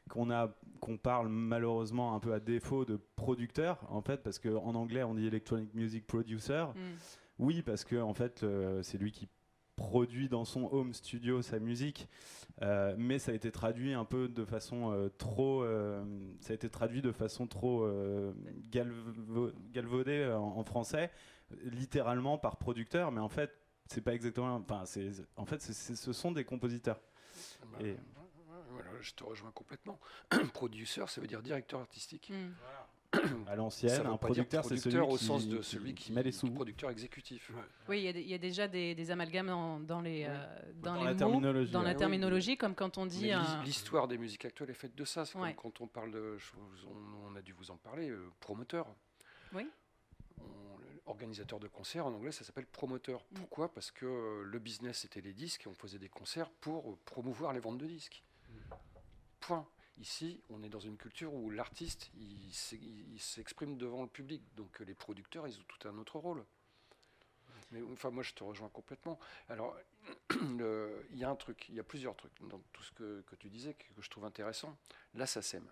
[0.08, 4.74] qu'on a qu'on parle malheureusement un peu à défaut de producteur en fait parce qu'en
[4.74, 6.78] anglais on dit electronic music producer Mm.
[7.38, 9.28] oui, parce que en fait, euh, c'est lui qui
[9.84, 12.06] produit dans son home studio sa musique,
[12.60, 16.04] euh, mais ça a été traduit un peu de façon euh, trop, euh,
[16.40, 18.34] ça a été traduit de façon trop euh,
[18.70, 21.10] galvo- galvaudée en, en français,
[21.64, 24.84] littéralement par producteur, mais en fait, c'est pas exactement, enfin,
[25.36, 27.00] en fait, ce sont des compositeurs.
[27.72, 27.96] Bah, Et-
[28.72, 29.98] voilà, je te rejoins complètement.
[30.52, 32.30] Produceur, ça veut dire directeur artistique.
[32.30, 32.52] Mm.
[33.48, 36.30] À l'ancienne, un producteur, c'est celui producteur au qui, sens de celui qui, met les
[36.30, 36.48] sous.
[36.50, 37.50] producteur exécutif.
[37.88, 40.24] Oui, il y a y, déjà des, des amalgames dans, dans les, Oui.
[40.28, 41.84] euh, dans Dans les la mots, terminologie, dans ouais.
[41.86, 45.04] la Oui, terminologie, comme quand on dit un- L'histoire des musiques actuelles est faite de
[45.04, 45.24] ça.
[45.24, 46.36] C'est comme quand on parle de.
[46.86, 48.86] On, on a dû vous en parler, euh, promoteur.
[49.52, 49.66] Oui.
[50.40, 50.44] On-
[51.10, 53.24] organisateur de concerts, en anglais, ça s'appelle promoteur.
[53.32, 53.34] Mm.
[53.34, 53.74] Pourquoi?
[53.74, 57.52] Parce que euh, le business, c'était les disques et on faisait des concerts pour promouvoir
[57.52, 58.22] les ventes de disques.
[59.40, 59.66] Point.
[60.00, 64.42] Ici, on est dans une culture où l'artiste, il s'e- il s'exprime devant le public.
[64.56, 66.44] Donc les producteurs, ils ont tout un autre rôle.
[67.70, 69.18] Mais enfin, moi, je te rejoins complètement.
[69.48, 69.76] Alors,
[70.30, 73.36] il y a un truc, il y a plusieurs trucs dans tout ce que, que
[73.36, 74.76] tu disais que, que je trouve intéressant.
[75.14, 75.68] La SACEM.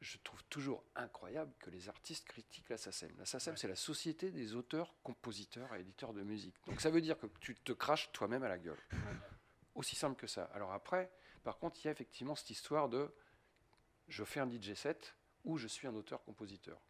[0.00, 3.12] je trouve toujours incroyable que les artistes critiquent la SACEM.
[3.18, 6.56] La SACEM, c'est la Société des auteurs, compositeurs et éditeurs de musique.
[6.66, 8.80] Donc ça veut dire que tu te craches toi-même à la gueule.
[9.76, 10.44] Aussi simple que ça.
[10.54, 11.10] Alors après,
[11.42, 13.10] par contre, il y a effectivement cette histoire de
[14.08, 16.80] je fais un DJ set ou je suis un auteur-compositeur.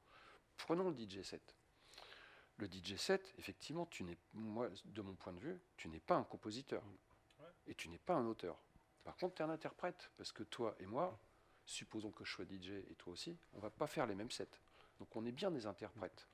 [0.57, 1.57] Prenons le DJ set.
[2.59, 6.15] Le DJ set, effectivement, tu n'es, moi, de mon point de vue, tu n'es pas
[6.15, 6.83] un compositeur
[7.67, 8.63] et tu n'es pas un auteur.
[9.03, 11.19] Par contre, tu es un interprète parce que toi et moi,
[11.67, 14.61] supposons que je sois DJ et toi aussi, on va pas faire les mêmes sets.
[14.99, 16.29] Donc on est bien des interprètes.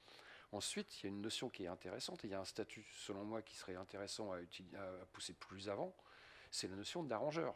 [0.53, 2.85] Ensuite, il y a une notion qui est intéressante, et il y a un statut,
[2.97, 5.95] selon moi, qui serait intéressant à, à pousser plus avant,
[6.51, 7.55] c'est la notion d'arrangeur.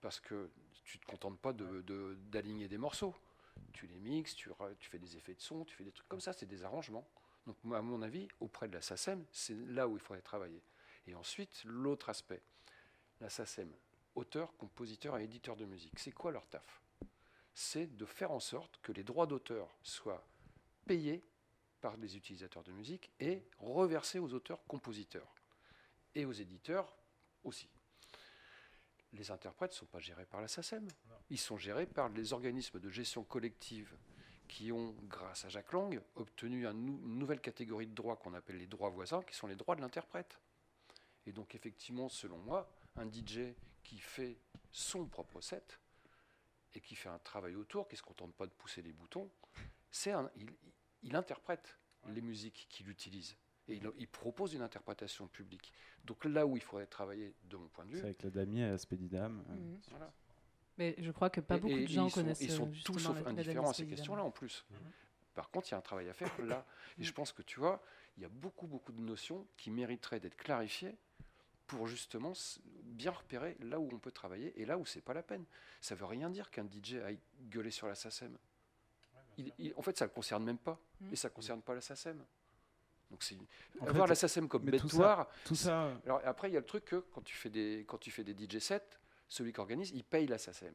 [0.00, 0.50] Parce que
[0.90, 3.14] tu ne te contentes pas d'aligner de, des morceaux.
[3.72, 6.20] Tu les mixes, tu, tu, fais des effets de son, tu fais des trucs comme
[6.20, 7.08] ça, c'est des arrangements.
[7.46, 10.62] Donc à mon avis, auprès de la SACEM, c'est là où il faudrait travailler.
[11.06, 12.42] Et ensuite, l'autre aspect,
[13.20, 13.70] la SACEM,
[14.16, 15.98] auteur, compositeur et éditeur de musique.
[15.98, 16.82] C'est quoi leur taf?
[17.54, 20.26] C'est de faire en sorte que les droits d'auteur soient
[20.86, 21.22] payés
[21.80, 25.34] par les utilisateurs de musique et reversés aux auteurs, compositeurs
[26.14, 26.96] et aux éditeurs
[27.44, 27.68] aussi.
[29.12, 30.86] Les interprètes ne sont pas gérés par la SACEM.
[31.30, 33.96] Ils sont gérés par les organismes de gestion collective
[34.46, 38.66] qui ont, grâce à Jacques Lang, obtenu une nouvelle catégorie de droits qu'on appelle les
[38.66, 40.40] droits voisins, qui sont les droits de l'interprète.
[41.26, 43.54] Et donc effectivement, selon moi, un DJ
[43.84, 44.38] qui fait
[44.72, 45.80] son propre set
[46.74, 49.30] et qui fait un travail autour, qui ne se contente pas de pousser les boutons,
[49.90, 50.12] c'est
[51.02, 53.36] il, interprète les musiques qu'il utilise.
[53.70, 55.72] Et il, propose une interprétation publique.
[56.04, 57.98] Donc là où il faudrait travailler, de mon point de vue.
[57.98, 59.44] C'est avec la damier à Spedidam.
[59.48, 59.80] Euh, mhm.
[60.78, 62.40] Mais je crois que pas beaucoup de gens connaissent.
[62.40, 64.64] Ils sont euh, tous sauf indifférents à ces questions-là en plus.
[64.70, 64.76] Mhm.
[65.34, 66.66] Par contre, il y a un travail à faire là.
[66.98, 67.82] Et je pense que tu vois,
[68.16, 70.96] il y a beaucoup, beaucoup de notions qui mériteraient d'être clarifiées
[71.66, 72.32] pour justement
[72.82, 75.44] bien repérer là où on peut travailler et là où c'est pas la peine.
[75.80, 78.36] Ça veut rien dire qu'un DJ aille gueuler sur la SACEM.
[79.76, 80.80] en fait, ça ne le concerne même pas.
[81.00, 81.12] Mmh.
[81.12, 82.24] Et ça ne concerne pas la SACEM.
[83.10, 83.36] Donc c'est
[83.80, 85.28] avoir la SACEM comme bêtoir.
[85.44, 87.98] Tout ça, Alors après, il y a le truc que quand tu fais des, quand
[87.98, 88.98] tu fais des DJ sets,
[89.28, 90.74] celui qui organise, il paye la SACEM.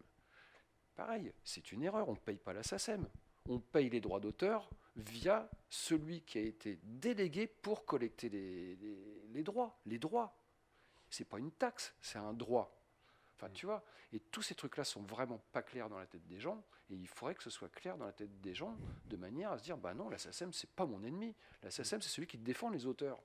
[0.95, 3.07] Pareil, c'est une erreur, on ne paye pas la SACEM.
[3.47, 8.77] On paye les droits d'auteur via celui qui a été délégué pour collecter les,
[9.29, 9.79] les droits.
[9.85, 10.35] Les droits
[11.09, 12.74] c'est pas une taxe, c'est un droit.
[13.35, 13.83] Enfin, tu vois,
[14.13, 17.07] et tous ces trucs-là sont vraiment pas clairs dans la tête des gens, et il
[17.07, 19.77] faudrait que ce soit clair dans la tête des gens, de manière à se dire,
[19.77, 21.35] bah non, la SACEM, c'est pas mon ennemi.
[21.61, 23.21] La SACEM, c'est celui qui défend les auteurs.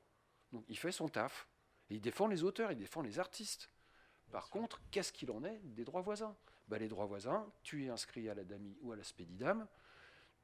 [0.53, 1.47] Donc, il fait son taf,
[1.91, 3.71] et il défend les auteurs, il défend les artistes.
[4.33, 6.37] Par contre, qu'est-ce qu'il en est des droits voisins?
[6.67, 9.67] Bah, Les droits voisins, tu es inscrit à la DAMI ou à la Spédidam,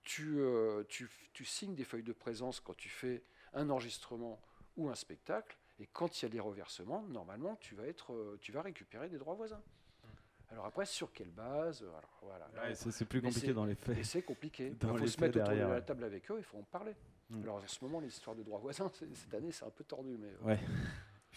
[0.02, 4.40] tu, euh, tu, tu signes des feuilles de présence quand tu fais un enregistrement
[4.76, 8.38] ou un spectacle, et quand il y a des reversements, normalement, tu vas, être, euh,
[8.40, 9.60] tu vas récupérer des droits voisins.
[10.50, 12.74] Alors après, sur quelle base euh, alors, voilà.
[12.74, 14.04] C'est plus compliqué dans les faits.
[14.04, 14.74] c'est compliqué.
[14.82, 16.94] Il faut se mettre autour de la table avec eux, il faut en parler.
[17.30, 17.42] Hmm.
[17.42, 20.16] Alors en ce moment, l'histoire de droits voisins, cette année, c'est un peu tordu.
[20.18, 20.60] Mais, ouais.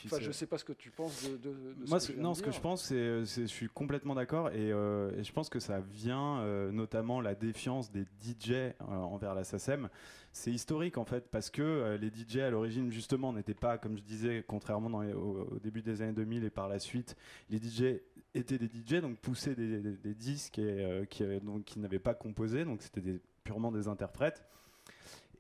[0.06, 1.56] Enfin, je ne sais pas ce que tu penses de, de,
[1.88, 5.12] Moi, ce que non, ce que je pense, c'est, je suis complètement d'accord et, euh,
[5.18, 9.90] et, je pense que ça vient notamment la défiance des DJ envers la SACEM
[10.32, 13.98] c'est historique en fait parce que euh, les DJ à l'origine justement n'étaient pas comme
[13.98, 17.16] je disais contrairement dans au, début des années 2000 et par la suite
[17.50, 18.00] les DJ
[18.36, 22.14] étaient des DJ donc poussaient des, disques et, euh, qui, euh, donc, qui n'avaient pas
[22.14, 24.44] composé donc c'était purement des interprètes.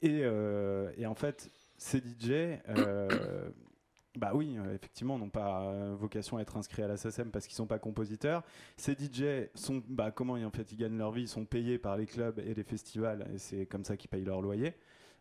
[0.01, 2.57] Et, et, en fait ces DJ
[4.19, 7.47] bah oui, euh, effectivement, n'ont pas euh, vocation à être inscrits à la SACEM parce
[7.47, 8.43] qu'ils sont pas compositeurs.
[8.77, 11.97] Ces DJ sont, bah, comment en fait ils gagnent leur vie Ils sont payés par
[11.97, 14.73] les clubs et les festivals, et c'est comme ça qu'ils payent leur loyer.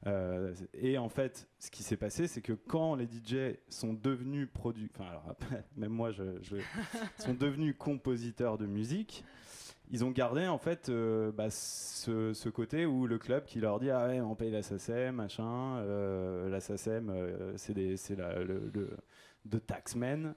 [0.07, 4.49] Euh, et en fait, ce qui s'est passé, c'est que quand les DJ sont devenus
[4.53, 5.21] produits, enfin,
[5.77, 6.57] même moi, je, je
[7.19, 9.25] sont devenus compositeurs de musique,
[9.91, 13.91] ils ont gardé en fait euh, bah, ce, côté où le club qui leur dit
[13.91, 18.91] ah ouais on paye la SACEM machin euh, la SACEM euh, c'est le, le,
[19.45, 20.35] de taxmen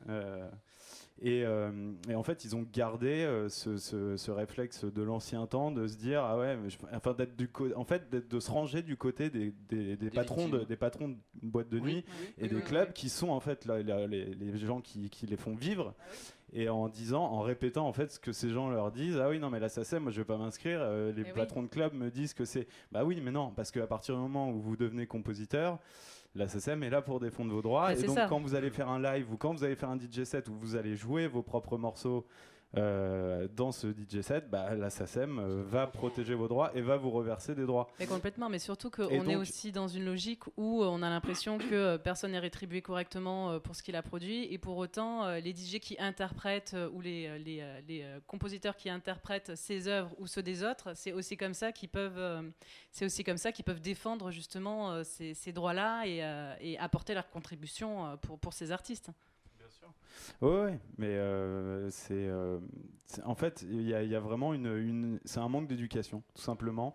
[1.23, 5.97] et, et, en fait ils ont gardé ce, ce, réflexe de l'ancien temps de se
[5.97, 6.57] dire ah ouais
[6.93, 10.63] enfin d'être du en fait de se ranger du côté des, des, des patrons de,
[10.63, 12.05] des patrons de boîtes de nuit
[12.37, 15.93] et des clubs qui sont en fait les, les, gens qui, qui, les font vivre.
[15.97, 16.03] Ah
[16.53, 19.17] et en disant, en répétant en fait ce que ces gens leur disent.
[19.17, 20.79] Ah oui, non, mais la SACEM, moi je vais pas m'inscrire.
[20.81, 22.67] Euh, les patrons de club me disent que c'est.
[22.91, 25.79] Bah oui, mais non, parce qu'à partir du moment où vous devenez compositeur,
[26.35, 27.93] la SACEM est là pour défendre vos droits.
[27.93, 30.23] et donc, quand vous allez faire un live ou quand vous allez faire un DJ
[30.23, 32.25] set où vous allez jouer vos propres morceaux,
[32.77, 36.95] euh, dans ce DJ set, bah, la SACEM euh, va protéger vos droits et va
[36.95, 37.89] vous reverser des droits.
[37.99, 41.57] Mais complètement, mais surtout qu'on est aussi dans une logique où euh, on a l'impression
[41.57, 45.79] que personne n'est rétribué correctement pour ce qu'il a produit, et pour autant, les DJ
[45.79, 50.93] qui interprètent ou les, les, les, compositeurs qui interprètent ces œuvres ou ceux des autres,
[50.95, 52.51] c'est aussi comme ça qu'ils peuvent,
[52.91, 56.21] c'est aussi comme ça qu'ils peuvent défendre justement ces, ces droits-là et,
[56.61, 59.11] et apporter leur contribution pour, pour ces artistes.
[60.41, 62.59] Ouais, mais euh, c'est, euh,
[63.05, 65.67] c'est- en fait, il y, a- il y a vraiment une, une- c'est un manque
[65.67, 66.93] d'éducation, tout simplement,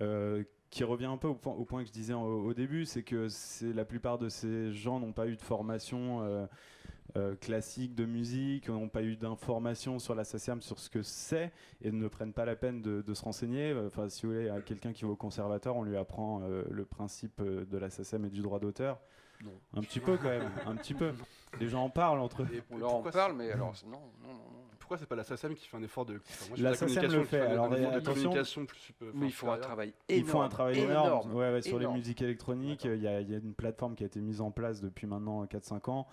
[0.00, 2.84] euh, qui revient un peu au point, au point que je disais en- au, début,
[2.84, 6.22] c'est que c'est la plupart de ces gens n'ont pas eu de formation.
[6.22, 6.46] euh,
[7.16, 11.52] euh, classique de musique, n'ont pas eu d'informations sur la SACEM, sur ce que c'est,
[11.80, 13.72] et ne prennent pas la peine de, de se renseigner.
[13.86, 16.84] Enfin, si vous voulez, à quelqu'un qui va au conservatoire, on lui apprend euh, le
[16.84, 18.98] principe de la SACEM et du droit d'auteur.
[19.44, 19.52] Non.
[19.74, 21.12] Un petit peu quand même, un petit peu.
[21.60, 22.48] Les gens en parlent entre eux.
[22.52, 24.34] Et On leur en pourquoi parle, c'est- mais alors non, non, non.
[24.34, 24.40] non.
[24.78, 26.16] Pourquoi c'est pas la SACEM qui fait un effort de.
[26.28, 27.40] Enfin, moi, La SACEM communication le fait.
[27.40, 28.12] Alors, de attention.
[28.12, 30.30] communication plus super- Mais il faut un travail Ils énorme.
[30.30, 31.34] font un travail énorme, énorme.
[31.34, 32.84] Ouais, ouais, sur les musiques électroniques.
[32.84, 35.06] Il y, a il y a une plateforme qui a été mise en place depuis
[35.06, 36.06] maintenant 4-5 ans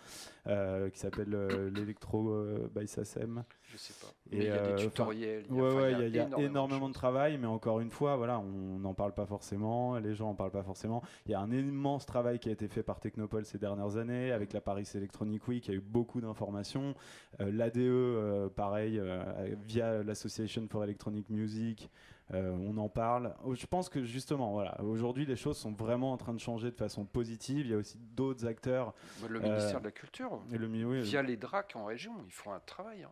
[0.48, 3.44] euh, qui s'appelle euh, l'Electro euh, by SACEM.
[3.72, 4.08] Je sais pas.
[4.32, 5.46] Et, Mais il y a des tutoriels.
[5.50, 6.94] il y a- Ouais, enfin, ouais, il y a, il y a énormément, énormément de
[6.94, 10.52] travail, mais encore une fois, voilà, on n'en parle pas forcément, les gens n'en parlent
[10.52, 11.02] pas forcément.
[11.26, 14.32] Il y a un immense travail qui a été fait par Technopole ces dernières années,
[14.34, 16.96] avec la Paris Electronic Week, il y a eu beaucoup d'informations.
[17.40, 19.24] Euh, L'ADE, euh, pareil, euh,
[19.66, 21.90] via l'Association for Electronic Music,
[22.34, 23.34] euh, on en parle.
[23.44, 26.72] Oh, Je pense que justement, voilà, aujourd'hui, les choses sont vraiment en train de changer
[26.72, 27.66] de façon positive.
[27.66, 28.94] Il y a aussi d'autres acteurs.
[29.28, 32.32] Le Euh, ministère de la Culture, Et le milieu, via les DRAC en région, ils
[32.32, 33.04] font un travail.
[33.04, 33.10] hein.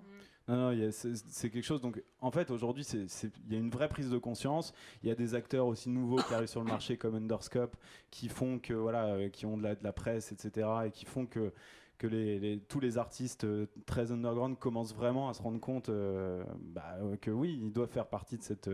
[0.47, 1.80] Non, non, c'est quelque chose.
[1.82, 4.74] Donc, en fait, aujourd'hui, il y a une vraie prise de conscience.
[5.03, 7.76] Il y a des acteurs aussi nouveaux qui arrivent sur le marché, comme Underscope,
[8.09, 11.05] qui font que, voilà, euh, qui ont de la, de la presse, etc., et qui
[11.05, 11.53] font que
[12.00, 16.95] que tous les artistes euh, très underground commencent vraiment à se rendre compte euh, bah,
[17.02, 18.70] euh, que oui, ils doivent faire partie de cette,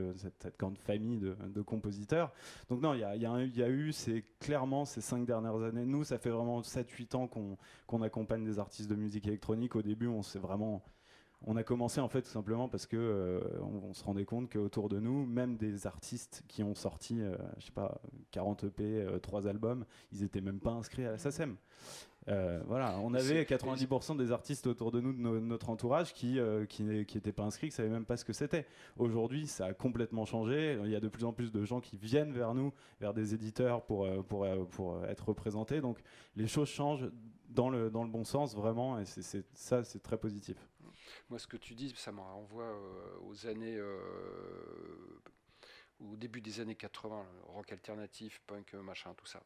[0.58, 2.32] grande famille de, compositeurs.
[2.70, 6.30] Donc non, il y a, eu, c'est clairement ces cinq dernières années, nous, ça fait
[6.30, 7.28] vraiment 7-8 ans
[7.88, 9.76] qu'on accompagne des artistes de musique électronique.
[9.76, 10.84] Au début, on s'est vraiment
[11.48, 15.00] on a commencé en fait tout simplement parce que on, se rendait compte qu'autour de
[15.00, 18.02] nous, même des artistes qui ont sorti, euh, je sais pas,
[18.32, 21.56] 40 EP, euh, 3 albums, ils étaient même pas inscrits à la SACEM.
[22.28, 26.12] Euh, voilà, on avait C'est- 90% des artistes autour de nous, de no- notre entourage,
[26.14, 28.66] qui euh, qui n'est- qui étaient pas inscrits, qui savaient même pas ce que c'était.
[28.98, 30.80] Aujourd'hui, ça a complètement changé.
[30.84, 33.34] Il y a de plus en plus de gens qui viennent vers nous, vers des
[33.36, 35.82] éditeurs pour euh, pour pour être représentés.
[35.82, 36.00] Donc
[36.36, 37.10] les choses changent
[37.50, 40.58] dans le dans le bon sens vraiment, et c'est ça c'est très positif.
[41.30, 42.76] Moi, ce que tu dis, ça me renvoie
[43.28, 43.80] aux années.
[46.00, 49.42] au début des années 80, le rock alternatif, punk, machin, tout ça.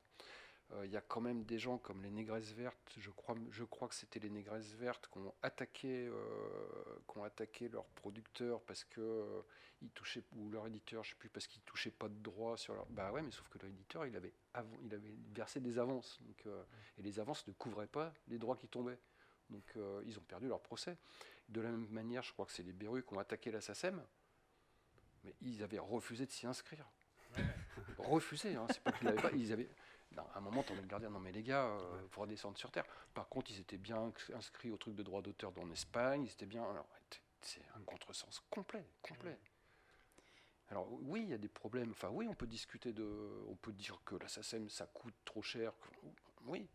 [0.74, 3.64] Euh, Il y a quand même des gens comme les Négresses Vertes, je crois, je
[3.64, 8.62] crois que c'était les Négresses Vertes qui ont attaqué, euh, qui ont attaqué leur producteur
[8.62, 9.42] parce que euh,
[9.82, 12.74] ils touchaient, ou leur éditeur, je sais plus, parce qu'ils touchaient pas de droits sur
[12.76, 12.86] leur.
[12.88, 16.20] Bah ouais, mais sauf que l'éditeur, il avait, av- il avait versé des avances.
[16.22, 16.64] Donc, euh,
[16.98, 19.00] et les avances ne couvraient pas les droits qui tombaient.
[19.50, 19.74] Donc
[20.06, 20.96] ils ont perdu leur procès.
[21.48, 24.00] De la même manière, je crois que c'est les Berus qui ont attaqué la SACEM,
[25.24, 26.86] mais ils avaient refusé de s'y inscrire.
[27.98, 29.32] refusé, hein, c'est pas qu'ils l'avaient pas.
[29.32, 29.68] Ils avaient.
[30.20, 32.58] Non, à un moment, t'en as le dire, non mais les gars, il faut redescendre
[32.58, 32.86] sur terre.
[33.14, 36.46] Par contre, ils étaient bien inscrits au truc de droit d'auteur en Espagne, ils étaient
[36.46, 36.64] bien.
[36.70, 36.88] Alors,
[37.42, 39.38] c'est un contresens complet, complet.
[40.72, 41.92] Alors oui, il y a des problèmes.
[41.92, 43.06] Enfin oui, on peut discuter de,
[43.48, 45.74] on peut dire que la SACEM ça coûte trop cher.
[46.46, 46.68] Oui,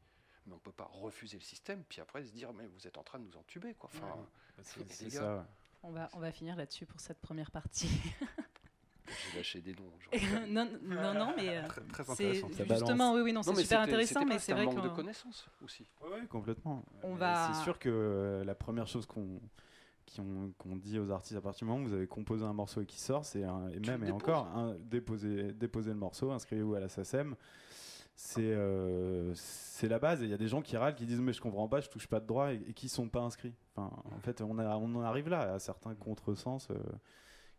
[0.47, 3.05] mais on peut pas refuser le système puis après se dire mais vous êtes en
[3.05, 3.90] train de nous entuber quoi.
[3.95, 4.26] Enfin,
[4.62, 5.36] C'est c'est ça.
[5.36, 5.42] ouais.
[5.84, 7.88] On va, on va finir là-dessus pour cette première partie.
[9.35, 9.93] j'ai lâché des noms.
[10.01, 10.41] genre.
[10.49, 12.49] non, non, non, mais euh, Très, intéressant.
[12.49, 15.47] Justement, oui, oui, non, c'est Non, super intéressant, mais c'est vrai un manque de connaissances
[15.62, 15.87] aussi.
[16.03, 16.85] Oui, complètement.
[17.03, 19.41] On va- C'est sûr que euh, la première chose qu'on
[20.59, 22.87] qu'on dit aux artistes à partir du moment où vous avez composé un morceau et
[22.87, 26.89] qui sort, c'est et même et encore un, déposer, déposer le morceau, inscrivez-vous à la
[26.91, 27.35] SACEM.
[28.14, 30.20] C'est euh, c'est la base.
[30.22, 31.89] Et il y a des gens qui râlent, qui disent mais je comprends pas, je
[31.89, 33.55] touche pas de droit et, et qui sont pas inscrits.
[33.74, 36.74] Enfin, en fait, on, a- on en arrive là à certains contresens euh,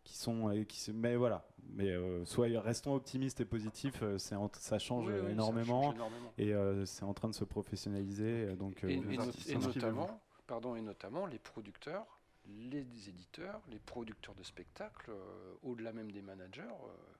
[0.06, 1.45] qui sont euh, qui se- mais voilà.
[1.74, 4.01] Mais euh, soyez restons optimistes et positifs.
[4.03, 5.82] euh, c'est en- ça change Oui, oui, ça énormément.
[5.84, 6.34] change énormément.
[6.38, 8.56] Et euh, c'est en train de se professionnaliser.
[8.56, 15.10] Donc, euh, Et, notamment, pardon, et notamment les producteurs, les éditeurs, les producteurs de spectacles,
[15.10, 17.14] euh, au-delà même des managers, euh,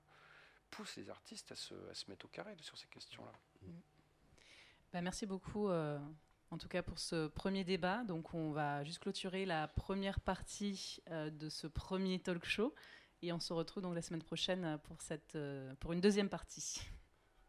[0.70, 3.32] poussent les artistes à se, à se mettre au carré sur ces questions-là.
[4.92, 5.98] Bah, merci beaucoup, euh,
[6.50, 8.04] en tout cas pour ce premier débat.
[8.04, 12.74] Donc, on va juste clôturer la première partie euh, de ce premier talk show,
[13.22, 16.80] et on se retrouve donc la semaine prochaine pour cette, euh, pour une deuxième partie.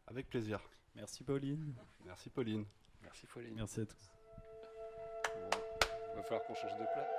[0.06, 0.60] Avec plaisir.
[0.94, 1.74] merci Pauline.
[2.04, 2.64] Merci Pauline.
[3.02, 3.54] Merci Pauline.
[3.54, 4.10] Merci à tous.
[5.24, 7.17] Bon, va falloir qu'on change de plat.